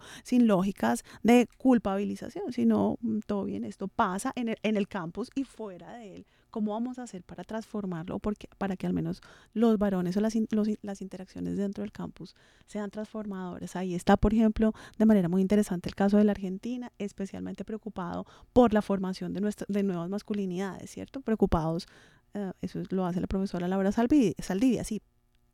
[0.46, 5.44] lógicas de culpabilización, sino mm, todo bien, esto pasa en el, en el campus y
[5.44, 6.26] fuera de él.
[6.50, 8.18] ¿Cómo vamos a hacer para transformarlo?
[8.18, 9.20] Porque, para que al menos
[9.54, 12.34] los varones o las, interacciones dentro del campus
[12.66, 13.76] sean transformadoras.
[13.76, 18.26] Ahí está, por ejemplo, de manera muy interesante el caso de la Argentina, especialmente preocupado
[18.52, 21.20] por la formación de, nuevas masculinidades, ¿cierto?
[21.20, 21.86] Preocupados,
[22.34, 25.00] eh, eso es- lo hace la profesora Laura Salvi- Saldivia, sí.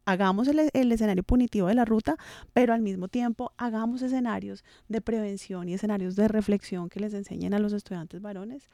[0.08, 2.16] Hagamos el, el escenario punitivo de la ruta,
[2.52, 7.54] pero al mismo tiempo hagamos escenarios de prevención y escenarios de reflexión que les enseñen
[7.54, 8.70] a los estudiantes varones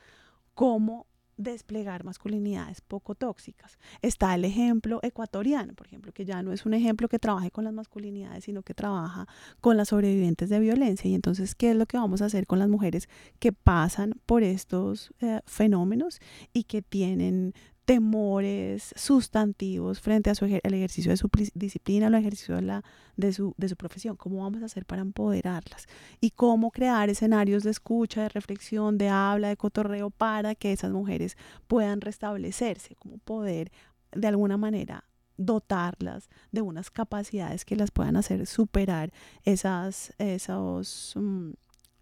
[0.54, 1.06] cómo
[1.42, 3.78] desplegar masculinidades poco tóxicas.
[4.00, 7.64] Está el ejemplo ecuatoriano, por ejemplo, que ya no es un ejemplo que trabaje con
[7.64, 9.26] las masculinidades, sino que trabaja
[9.61, 11.11] con las sobrevivientes de violencia.
[11.11, 14.42] Y entonces, ¿qué es lo que vamos a hacer con las mujeres que pasan por
[14.42, 16.20] estos eh, fenómenos
[16.52, 22.56] y que tienen temores sustantivos frente a su el ejercicio de su disciplina, el ejercicio
[22.56, 22.84] de, la,
[23.16, 24.16] de, su, de su profesión?
[24.16, 25.86] ¿Cómo vamos a hacer para empoderarlas?
[26.20, 30.92] Y cómo crear escenarios de escucha, de reflexión, de habla, de cotorreo para que esas
[30.92, 33.72] mujeres puedan restablecerse, como poder
[34.12, 35.04] de alguna manera
[35.36, 39.12] dotarlas de unas capacidades que las puedan hacer superar
[39.44, 41.50] esas, esos, mm,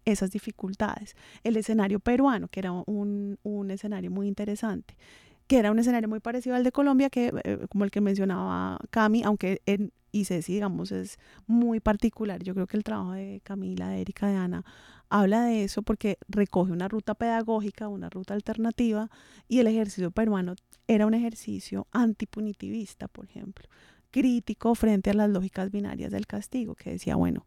[0.05, 1.15] esas dificultades.
[1.43, 4.95] El escenario peruano, que era un, un escenario muy interesante,
[5.51, 8.79] que era un escenario muy parecido al de Colombia, que eh, como el que mencionaba
[8.89, 12.41] Cami, aunque en y Ceci, digamos, es muy particular.
[12.41, 14.63] Yo creo que el trabajo de Camila, de Erika, de Ana,
[15.09, 19.09] habla de eso porque recoge una ruta pedagógica, una ruta alternativa,
[19.49, 20.55] y el ejercicio peruano
[20.87, 23.67] era un ejercicio antipunitivista, por ejemplo,
[24.09, 27.45] crítico frente a las lógicas binarias del castigo, que decía, bueno,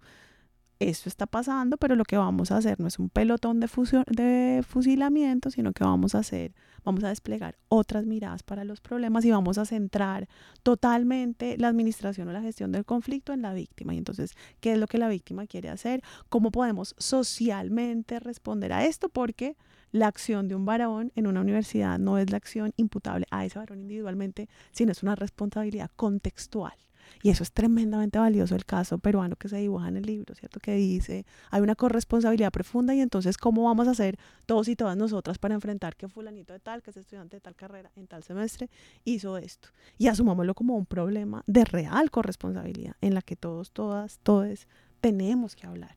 [0.78, 3.68] esto está pasando, pero lo que vamos a hacer no es un pelotón de,
[4.08, 6.52] de fusilamiento, sino que vamos a hacer,
[6.84, 10.28] vamos a desplegar otras miradas para los problemas y vamos a centrar
[10.62, 13.94] totalmente la administración o la gestión del conflicto en la víctima.
[13.94, 16.02] Y entonces, ¿qué es lo que la víctima quiere hacer?
[16.28, 19.08] ¿Cómo podemos socialmente responder a esto?
[19.08, 19.56] Porque
[19.92, 23.60] la acción de un varón en una universidad no es la acción imputable a ese
[23.60, 26.74] varón individualmente, sino es una responsabilidad contextual.
[27.22, 30.60] Y eso es tremendamente valioso el caso peruano que se dibuja en el libro, ¿cierto?
[30.60, 34.96] Que dice, hay una corresponsabilidad profunda y entonces, ¿cómo vamos a hacer todos y todas
[34.96, 38.22] nosotras para enfrentar que fulanito de tal, que es estudiante de tal carrera en tal
[38.22, 38.70] semestre,
[39.04, 39.68] hizo esto?
[39.98, 44.66] Y asumámoslo como un problema de real corresponsabilidad en la que todos, todas, todos
[45.00, 45.94] tenemos que hablar.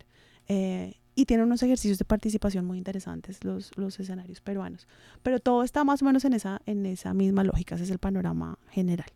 [0.48, 4.88] Eh, y tiene unos ejercicios de participación muy interesantes los, los escenarios peruanos.
[5.24, 7.98] Pero todo está más o menos en esa, en esa misma lógica, ese es el
[7.98, 9.10] panorama general.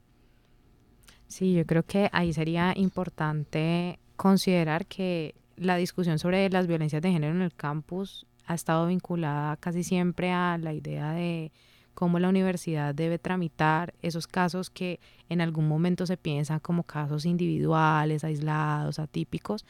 [1.31, 7.09] Sí, yo creo que ahí sería importante considerar que la discusión sobre las violencias de
[7.09, 11.53] género en el campus ha estado vinculada casi siempre a la idea de
[11.93, 17.25] cómo la universidad debe tramitar esos casos que en algún momento se piensan como casos
[17.25, 19.65] individuales, aislados, atípicos,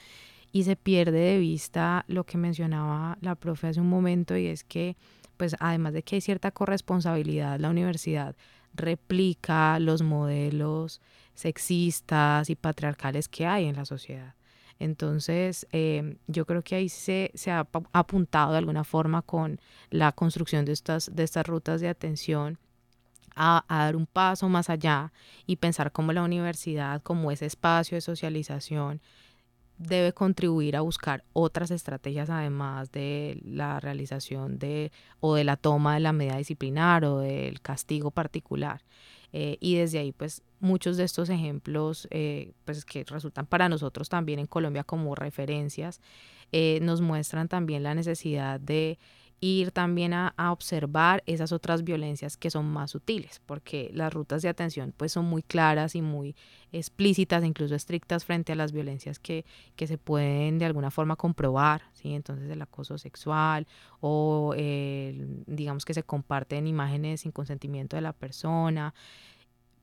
[0.52, 4.64] y se pierde de vista lo que mencionaba la profe hace un momento y es
[4.64, 4.98] que
[5.38, 8.36] pues además de que hay cierta corresponsabilidad, la universidad
[8.74, 11.02] replica los modelos
[11.42, 14.36] sexistas y patriarcales que hay en la sociedad.
[14.80, 19.60] Entonces, em, yo creo que ahí se, se, ha apuntado de alguna forma con
[19.92, 22.58] la construcción de estas, de estas rutas de atención
[23.36, 25.12] a, dar un paso más allá
[25.46, 29.02] y pensar cómo la universidad, como ese espacio de socialización,
[29.78, 35.96] debe contribuir a buscar otras estrategias además de la realización de o de la toma
[35.96, 38.82] de la medida disciplinar o del castigo particular.
[39.34, 44.10] Eh, y desde ahí, pues muchos de estos ejemplos, eh, pues que resultan para nosotros
[44.10, 46.02] también en Colombia como referencias,
[46.52, 49.00] eh, nos muestran también la necesidad de
[49.42, 54.50] ir también a, observar esas otras violencias que son más sutiles, porque las rutas de
[54.50, 56.36] atención pues son muy claras y muy
[56.72, 61.82] explícitas, incluso estrictas frente a las violencias que, que se pueden de alguna forma comprobar,
[61.94, 62.14] ¿sí?
[62.14, 63.68] entonces el acoso sexual
[64.00, 64.54] o
[65.48, 68.94] digamos que se comparten imágenes sin consentimiento de la persona,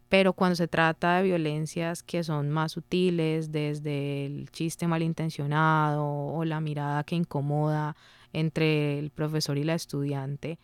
[0.08, 6.44] pero cuando se trata de violencias que son más sutiles, desde el chiste malintencionado o
[6.44, 7.96] la mirada que incomoda,
[8.32, 10.58] entre el profesor y la estudiante,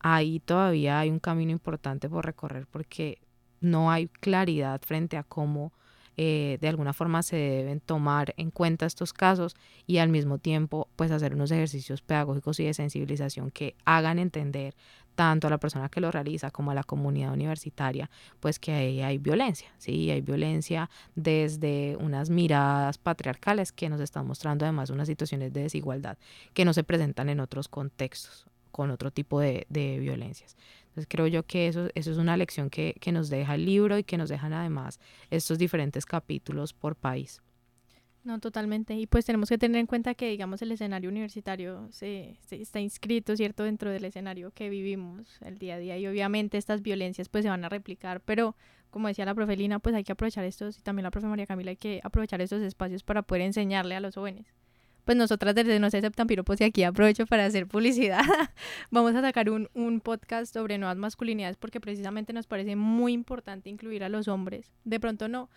[0.00, 3.18] ahí todavía hay un camino importante por recorrer porque
[3.60, 5.72] no hay claridad frente a cómo
[6.16, 9.54] eh, de alguna forma se deben tomar en cuenta estos casos
[9.86, 14.74] y al mismo tiempo pues hacer unos ejercicios pedagógicos y de sensibilización que hagan entender
[15.16, 19.00] tanto a la persona que lo realiza como a la comunidad universitaria, pues que ahí
[19.00, 20.10] hay violencia, ¿sí?
[20.10, 26.18] Hay violencia desde unas miradas patriarcales que nos están mostrando además unas situaciones de desigualdad
[26.52, 30.54] que no se presentan en otros contextos con otro tipo de, de violencias.
[30.96, 33.98] Entonces creo yo que eso, eso es una lección que, que nos deja el libro
[33.98, 34.98] y que nos dejan además
[35.30, 37.42] estos diferentes capítulos por país.
[38.24, 38.94] No, totalmente.
[38.94, 43.36] Y pues tenemos que tener en cuenta que, digamos, el escenario universitario se, está inscrito,
[43.36, 45.98] ¿cierto?, dentro del escenario que vivimos el día a día.
[45.98, 48.56] Y obviamente estas violencias pues se van a replicar, pero
[48.88, 51.46] como decía la profe Lina, pues hay que aprovechar estos, y también la profe María
[51.46, 54.46] Camila, hay que aprovechar estos espacios para poder enseñarle a los jóvenes.
[55.06, 58.20] Pues nosotras desde No se aceptan piropos y aquí aprovecho para hacer publicidad.
[58.90, 63.70] Vamos a sacar un, un podcast sobre nuevas masculinidades porque precisamente nos parece muy importante
[63.70, 64.72] incluir a los hombres.
[64.84, 65.48] De pronto no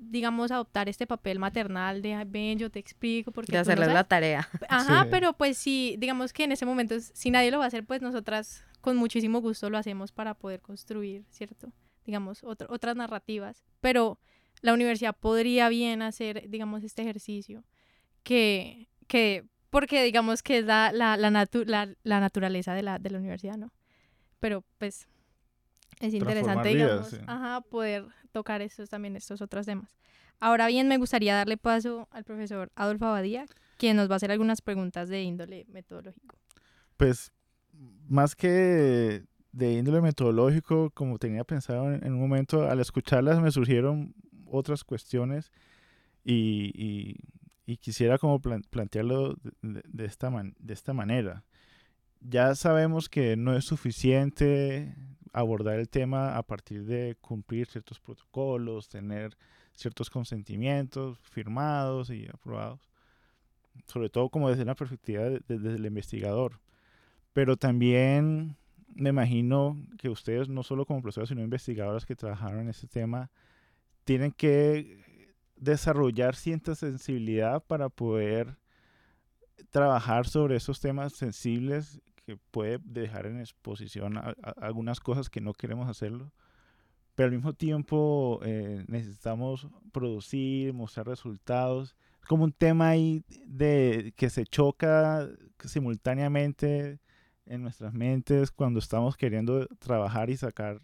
[0.00, 3.32] digamos, adoptar este papel maternal de, ven, yo te explico.
[3.32, 4.48] Porque de hacerle la tarea.
[4.68, 7.84] Ajá, pero pues sí, digamos que en ese momento, si nadie lo va a hacer,
[7.84, 11.72] pues nosotras con muchísimo gusto lo hacemos para poder construir, ¿cierto?
[12.06, 13.64] Digamos, otras narrativas.
[13.80, 14.18] Pero
[14.62, 17.64] la universidad podría bien hacer, digamos, este ejercicio
[18.22, 23.18] que, que porque digamos que es la, la, la, la, naturaleza de la, de la
[23.18, 23.72] universidad, ¿no?
[24.38, 25.08] Pero pues
[26.00, 29.96] es interesante, digamos, ajá, poder tocar estos también, estos otros temas.
[30.38, 33.46] Ahora bien, me gustaría darle paso al profesor Adolfo Abadía,
[33.78, 36.36] quien nos va a hacer algunas preguntas de índole metodológico.
[36.96, 37.32] Pues,
[38.08, 44.14] más que de índole metodológico, como tenía pensado en, un momento, al escucharlas me surgieron
[44.46, 45.50] otras cuestiones
[46.24, 47.16] y, y,
[47.76, 51.44] quisiera como plantearlo de, esta de esta manera.
[52.20, 54.94] Ya sabemos que no es suficiente
[55.32, 59.36] abordar el tema a partir de cumplir ciertos protocolos, tener
[59.72, 62.80] ciertos consentimientos firmados y aprobados,
[63.86, 66.60] sobre todo como desde la perspectiva desde el investigador.
[67.32, 68.56] Pero también
[68.94, 73.30] me imagino que ustedes, no solo como profesores, sino investigadoras que trabajaron en este tema,
[74.04, 75.04] tienen que
[75.60, 78.58] desarrollar cierta sensibilidad para poder
[79.70, 84.18] trabajar sobre esos temas sensibles que puede dejar en exposición
[84.56, 86.32] algunas cosas que no queremos hacerlo,
[87.14, 91.94] pero al mismo tiempo eh, necesitamos producir, mostrar resultados.
[92.22, 95.28] Es como un tema ahí de que se choca
[95.64, 97.00] simultáneamente
[97.44, 100.80] en nuestras mentes cuando estamos queriendo trabajar y sacar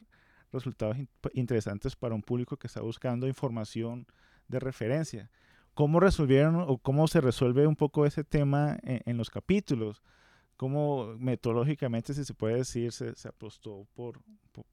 [0.52, 0.96] resultados
[1.32, 4.06] interesantes para un público que está buscando información
[4.48, 5.30] de referencia.
[5.74, 10.02] ¿Cómo resolvieron o cómo se resuelve un poco ese tema en, los capítulos?
[10.56, 14.22] ¿Cómo metodológicamente, si se puede decir, se, apostó por,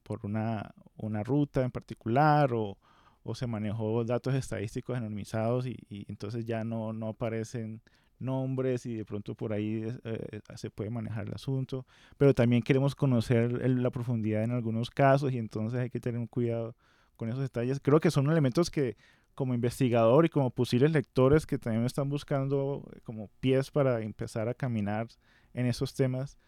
[0.02, 2.78] por, una, una, ruta en particular o,
[3.22, 7.82] o, se manejó datos estadísticos anonimizados y, entonces ya no, no aparecen
[8.18, 12.94] nombres y de pronto por ahí eh, se puede manejar el asunto, pero también queremos
[12.94, 16.74] conocer la profundidad en algunos casos y entonces hay que tener un cuidado
[17.16, 17.80] con esos detalles.
[17.80, 18.96] Creo que son elementos que
[19.34, 24.48] como investigador y como posibles lectores que también están buscando eh, como pies para empezar
[24.48, 25.08] a caminar
[25.52, 26.38] en esos temas,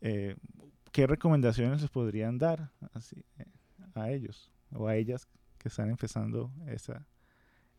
[0.00, 0.36] eh,
[0.92, 3.24] ¿qué recomendaciones les podrían dar así,
[3.94, 5.28] a ellos o a ellas
[5.58, 7.06] que están empezando esa,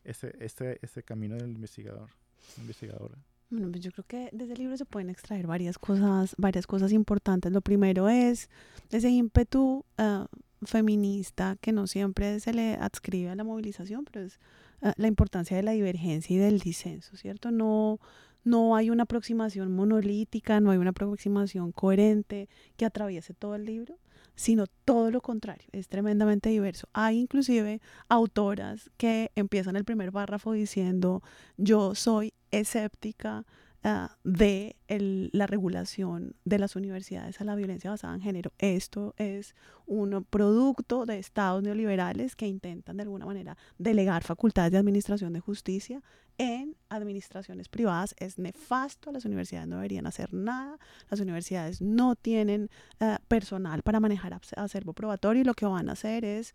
[0.04, 2.10] ese, este, este camino del investigador?
[2.58, 3.16] investigadora?
[3.48, 6.92] Bueno, pues yo creo que desde el libro se pueden extraer varias cosas, varias cosas
[6.92, 7.52] importantes.
[7.52, 8.50] Lo primero es
[8.90, 10.26] ese ímpetu ah,
[10.62, 14.40] feminista que no siempre se le adscribe a la movilización, pero es
[14.82, 17.52] ah, la importancia de la divergencia y del disenso, ¿cierto?
[17.52, 18.00] No,
[18.42, 23.96] no hay una aproximación monolítica, no hay una aproximación coherente que atraviese todo el libro,
[24.34, 26.88] sino todo lo contrario, es tremendamente diverso.
[26.92, 31.22] Hay inclusive autoras que empiezan el primer párrafo diciendo
[31.56, 33.44] yo soy escéptica
[33.82, 38.52] ah, de la regulación de las universidades a la violencia basada en género.
[38.58, 39.54] Esto es
[39.86, 45.40] un producto de estados neoliberales que intentan de alguna manera delegar facultades de administración de
[45.40, 46.02] justicia
[46.38, 50.78] en administraciones privadas es nefasto, las universidades no deberían hacer nada,
[51.08, 52.68] las universidades no tienen
[53.00, 56.54] eh, personal para manejar acervo probatorio y lo que van a hacer es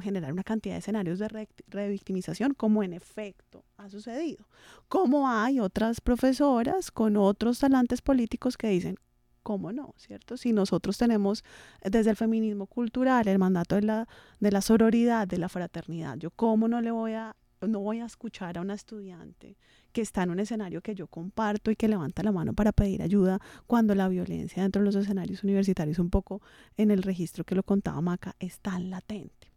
[0.00, 4.46] generar una cantidad de escenarios de revictimización como en efecto ha sucedido.
[4.88, 8.96] Como hay otras profesoras con otros talantes políticos que dicen,
[9.42, 9.94] ¿cómo no?
[9.96, 10.36] ¿Cierto?
[10.36, 11.44] Si nosotros tenemos
[11.82, 14.08] desde el feminismo cultural el mandato de la,
[14.40, 17.36] de la sororidad, de la fraternidad, yo cómo no le voy a
[17.68, 19.56] no voy a escuchar a una estudiante
[19.92, 23.02] que está en un escenario que yo comparto y que levanta la mano para pedir
[23.02, 26.42] ayuda cuando la violencia dentro de los escenarios universitarios, un poco
[26.76, 29.51] en el registro que lo contaba Maca, está latente.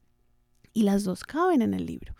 [0.75, 2.13] Y las dos caben en el libro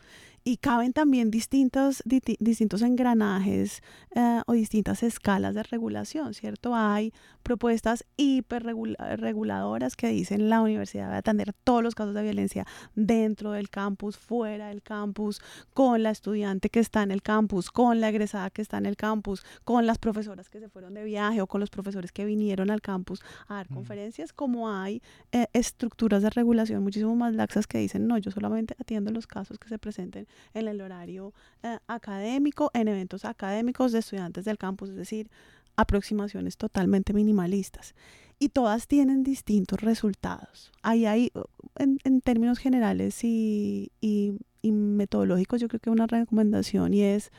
[0.48, 3.82] y caben también distintos, distintos engranajes
[4.14, 6.76] eh, o distintas escalas de regulación, ¿cierto?
[6.76, 13.54] Hay propuestas hiperreguladoras que dicen la universidad debe atender todos los casos de violencia dentro
[13.54, 15.41] del campus, fuera del campus,
[15.74, 18.98] con la estudiante que está en el campus, con la egresada que está en el
[18.98, 22.70] campus, con las profesoras que se fueron de viaje o con los profesores que vinieron
[22.70, 27.80] al campus a dar conferencias, como hay eh, estructuras de regulación muchísimo más laxas que
[27.80, 31.34] dicen, no, yo solamente atiendo los casos que se presenten en el horario
[31.64, 35.30] eh, académico, en eventos académicos de estudiantes del campus, es decir,
[35.76, 37.96] aproximaciones totalmente minimalistas.
[38.38, 40.72] Y todas tienen distintos resultados.
[40.82, 41.44] Ahí hay, uh,
[41.78, 47.32] en, términos generales y, y, y metodológicos, yo creo que una recomendación y es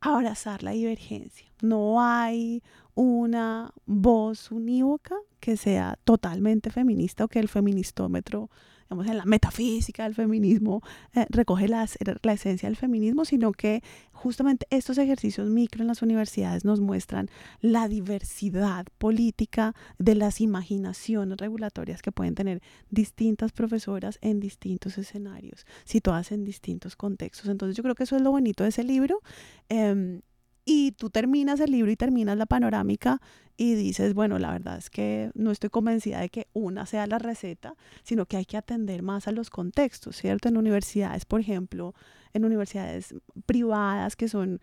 [0.00, 1.46] abrazar la divergencia.
[1.62, 2.62] No hay
[2.94, 8.50] una voz unívoca que sea totalmente feminista o que el feministómetro
[8.88, 10.82] digamos, en la metafísica del feminismo,
[11.14, 11.88] eh, recoge la,
[12.22, 13.82] la esencia del feminismo, sino que
[14.12, 17.28] justamente estos ejercicios micro en las universidades nos muestran
[17.60, 25.66] la diversidad política de las imaginaciones regulatorias que pueden tener distintas profesoras en distintos escenarios,
[25.84, 27.48] situadas en distintos contextos.
[27.48, 29.20] Entonces yo creo que eso es lo bonito de ese libro.
[29.68, 30.22] Em,
[30.66, 33.22] y tú terminas el libro y terminas la panorámica
[33.56, 37.18] y dices, bueno, la verdad es que no estoy convencida de que una sea la
[37.18, 40.48] receta, sino que hay que atender más a los contextos, ¿cierto?
[40.48, 41.94] En universidades, por ejemplo,
[42.36, 43.14] en universidades
[43.46, 44.60] privadas que son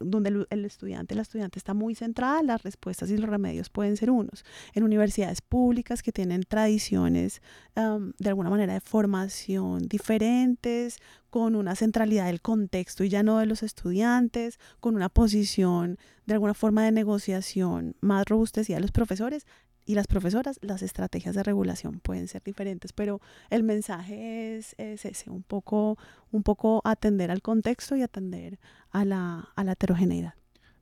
[0.00, 4.10] donde el, estudiante, la estudiante está muy centrada, las respuestas y los remedios pueden ser
[4.10, 4.44] unos.
[4.74, 7.42] En universidades públicas que tienen tradiciones
[7.74, 10.98] de alguna manera de formación diferentes,
[11.30, 16.34] con una centralidad del contexto y ya no de los estudiantes, con una posición de
[16.34, 19.46] alguna forma de negociación más robustecida de los profesores
[19.88, 25.30] y las profesoras, las estrategias de regulación pueden ser diferentes, pero el mensaje es, ese,
[25.30, 25.96] un poco,
[26.30, 28.58] un poco atender al contexto y atender
[28.90, 30.34] a la, a la heterogeneidad.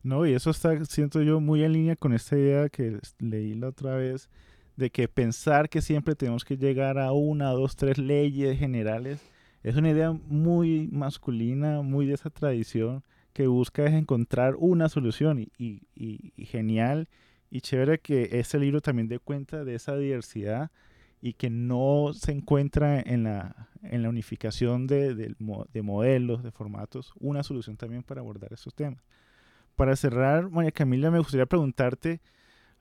[0.02, 3.68] No, y eso está, siento yo, muy en línea con esta idea que leí la
[3.68, 4.28] otra vez,
[4.74, 9.20] de que pensar que siempre tenemos que llegar a una, dos, tres leyes generales,
[9.62, 15.38] es una idea muy masculina, muy de esa tradición que busca es encontrar una solución
[15.38, 17.08] y, y, y genial
[17.50, 20.70] y chévere que este libro también dé cuenta de esa diversidad
[21.20, 25.34] y que no se encuentra en la, en la unificación de, de,
[25.72, 29.02] de, modelos, de formatos, una solución también para abordar estos temas.
[29.74, 32.20] Para cerrar, María Camila, me gustaría preguntarte,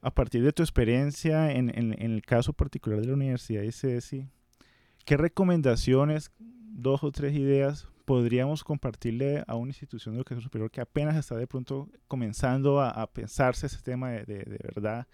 [0.02, 4.28] a partir de tu experiencia en, en, el caso particular de la Universidad de CESI,
[5.04, 10.82] ¿qué recomendaciones, dos o tres ideas, podríamos compartirle a una institución de educación superior que
[10.82, 15.08] apenas está de pronto comenzando a, a pensarse ese tema de, de, de verdad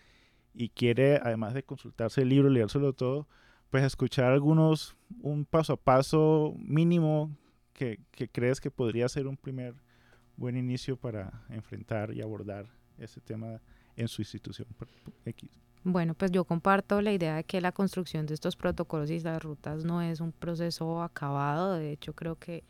[0.54, 3.28] y quiere, además de consultarse el libro, leérselo todo,
[3.70, 7.36] pues escuchar algunos, un paso a paso mínimo
[7.74, 9.74] que, que crees que podría ser un primer
[10.36, 12.66] buen inicio para enfrentar y abordar
[12.98, 13.62] ese tema
[13.96, 14.68] en su institución.
[15.84, 19.42] Bueno, pues yo comparto la idea de que la construcción de estos protocolos y las
[19.42, 21.74] rutas no es un proceso acabado.
[21.74, 22.64] De hecho, creo que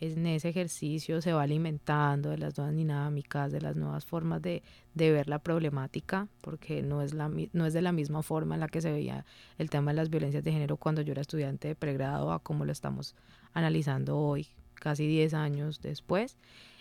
[0.00, 4.62] en ese ejercicio se va alimentando de las nuevas dinámicas, de las nuevas formas de,
[4.94, 8.60] de ver la problemática, porque no es, la, no es de la misma forma en
[8.60, 9.24] la que se veía
[9.58, 12.64] el tema de las violencias de género cuando yo era estudiante de pregrado a como
[12.64, 13.14] lo estamos
[13.54, 16.36] analizando hoy, casi 10 años después.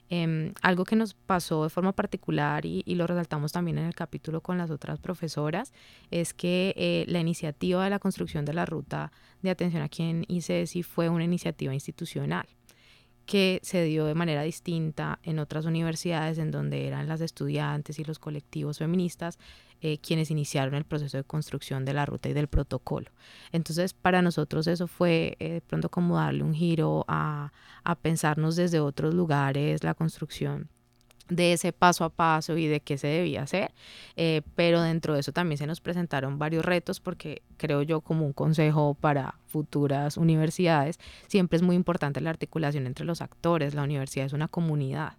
[0.09, 3.95] Eh, algo que nos pasó de forma particular y, y, lo resaltamos también en el
[3.95, 5.73] capítulo con las otras profesoras
[6.11, 9.11] es que eh, la iniciativa de la construcción de la ruta
[9.41, 12.45] de atención aquí en ICESI fue una iniciativa institucional
[13.25, 18.03] que se dio de manera distinta en otras universidades en donde eran las estudiantes y
[18.03, 19.39] los colectivos feministas
[19.81, 23.11] eh, quienes iniciaron el proceso de construcción de la ruta y del protocolo.
[23.51, 27.51] Entonces, para nosotros eso fue eh, de pronto como darle un giro a,
[27.83, 30.69] a pensarnos desde otros lugares la construcción
[31.29, 33.71] de ese paso a paso y de qué se debía hacer,
[34.15, 38.25] eh, pero dentro de eso también se nos presentaron varios retos porque creo yo como
[38.25, 43.83] un consejo para futuras universidades, siempre es muy importante la articulación entre los actores, la
[43.83, 45.13] universidad es una comunidad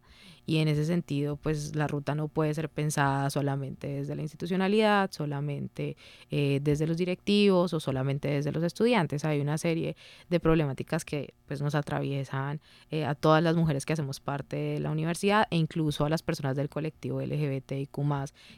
[0.47, 5.11] y en ese sentido pues la ruta no puede ser pensada solamente desde la institucionalidad,
[5.11, 5.97] solamente
[6.31, 9.25] eh, desde los directivos o solamente desde los estudiantes.
[9.25, 9.97] Hay una serie
[10.31, 14.81] de problemáticas que pues nos atraviesan eh, a todas las mujeres que hacemos parte de
[14.81, 17.91] la universidad e incluso a las personas del colectivo LGBTIQ+,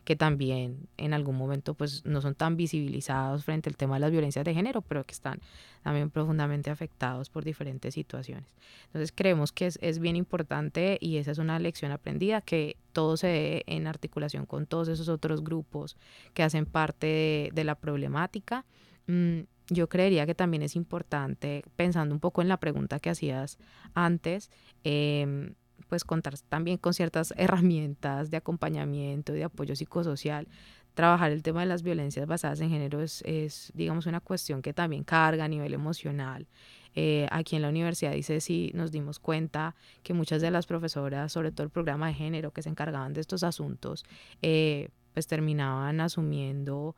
[0.05, 4.11] que también en algún momento pues no son tan visibilizados frente al tema de las
[4.11, 5.41] violencias de género, pero que están
[5.82, 8.55] también profundamente afectados por diferentes situaciones.
[8.86, 13.16] Entonces creemos que es, es bien importante y esa es una lección aprendida, que todo
[13.16, 15.97] se dé en articulación con todos esos otros grupos
[16.35, 18.64] que hacen parte de, de la problemática.
[19.07, 23.59] Mm, yo creería que también es importante, pensando un poco en la pregunta que hacías
[23.95, 24.51] antes,
[24.85, 25.53] eh,
[25.89, 30.49] pues contar también con ciertas herramientas de acompañamiento y de apoyo psicosocial.
[30.95, 34.72] Trabajar el tema de las violencias basadas en género es, es digamos, una cuestión que
[34.72, 36.47] también carga a nivel emocional.
[36.95, 41.32] Eh, aquí en la universidad dice si nos dimos cuenta que muchas de las profesoras,
[41.32, 44.05] sobre todo el programa de género que se encargaban de estos asuntos,
[44.43, 46.97] eh, pues terminaban asumiendo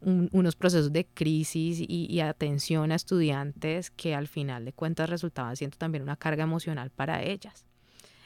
[0.00, 5.08] un, unos procesos de crisis y, y, atención a estudiantes que al final de cuentas
[5.08, 7.64] resultaban siendo también una carga emocional para ellas.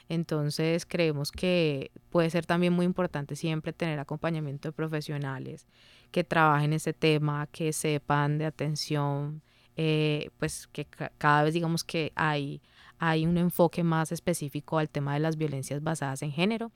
[0.09, 5.67] Entonces creemos que puede ser también muy importante siempre tener acompañamiento de profesionales
[6.11, 9.41] que trabajen ese tema, que sepan de atención,
[9.77, 12.61] eh, pues que ca cada vez digamos que hay,
[12.97, 16.71] hay un enfoque más específico al tema de las violencias basadas en género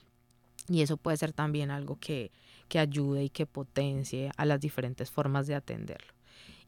[0.70, 2.32] y eso puede ser también algo que,
[2.68, 6.14] que ayude y que potencie a las diferentes formas de atenderlo.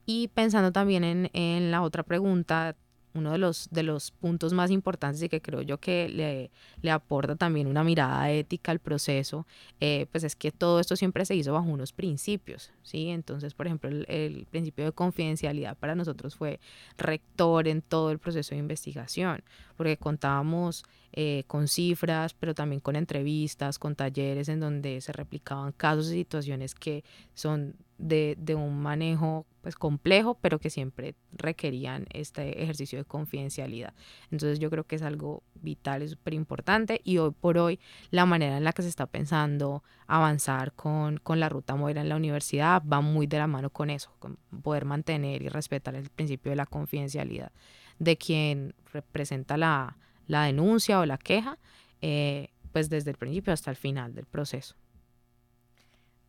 [0.06, 2.76] Y pensando también en, en la otra pregunta,
[3.14, 6.52] uno de los, de los puntos más importantes y que creo yo que le,
[6.82, 9.46] le aporta también una mirada ética al proceso,
[9.80, 13.10] eh, pues es que todo esto siempre se hizo bajo unos principios, ¿sí?
[13.10, 16.60] Entonces, por ejemplo, el, el, principio de confidencialidad para nosotros fue
[16.98, 19.44] rector en todo el proceso de investigación,
[19.78, 20.84] porque contábamos
[21.16, 26.14] eh, con cifras, pero también con entrevistas, con talleres en donde se replicaban casos y
[26.14, 27.04] situaciones que
[27.36, 33.94] son de, de un manejo pues complejo, pero que siempre requerían este ejercicio de confidencialidad.
[34.32, 38.26] Entonces yo creo que es algo vital, es súper importante y hoy por hoy la
[38.26, 42.16] manera en la que se está pensando avanzar con, con la ruta Moira en la
[42.16, 46.50] universidad va muy de la mano con eso, con poder mantener y respetar el principio
[46.50, 47.52] de la confidencialidad
[48.00, 49.98] de quien representa la,
[50.28, 51.58] la denuncia o la queja,
[52.02, 54.76] eh, pues desde el principio hasta el final del proceso.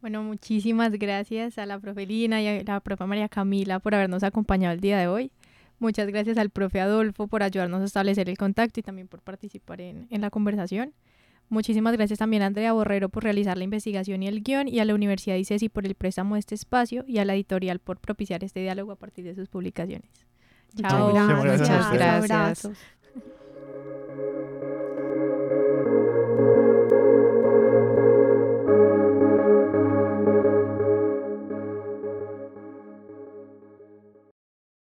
[0.01, 4.22] Bueno, muchísimas gracias a la profe Lina y a la profe María Camila por habernos
[4.22, 5.32] acompañado el día de hoy.
[5.78, 9.80] Muchas gracias al profe Adolfo por ayudarnos a establecer el contacto y también por participar
[9.80, 10.92] en, en la conversación.
[11.49, 14.84] Muchísimas gracias también a Andrea Borrero por realizar la investigación y el guion y a
[14.84, 18.45] la Universidad ICESI por el préstamo de este espacio y a la editorial por propiciar
[18.45, 20.11] este diálogo a partir de sus publicaciones.
[20.76, 21.11] Chao.
[21.11, 21.92] Muchas Gracias.
[21.92, 22.28] gracias.
[22.28, 22.78] Gracias.
[23.74, 24.73] Thank you.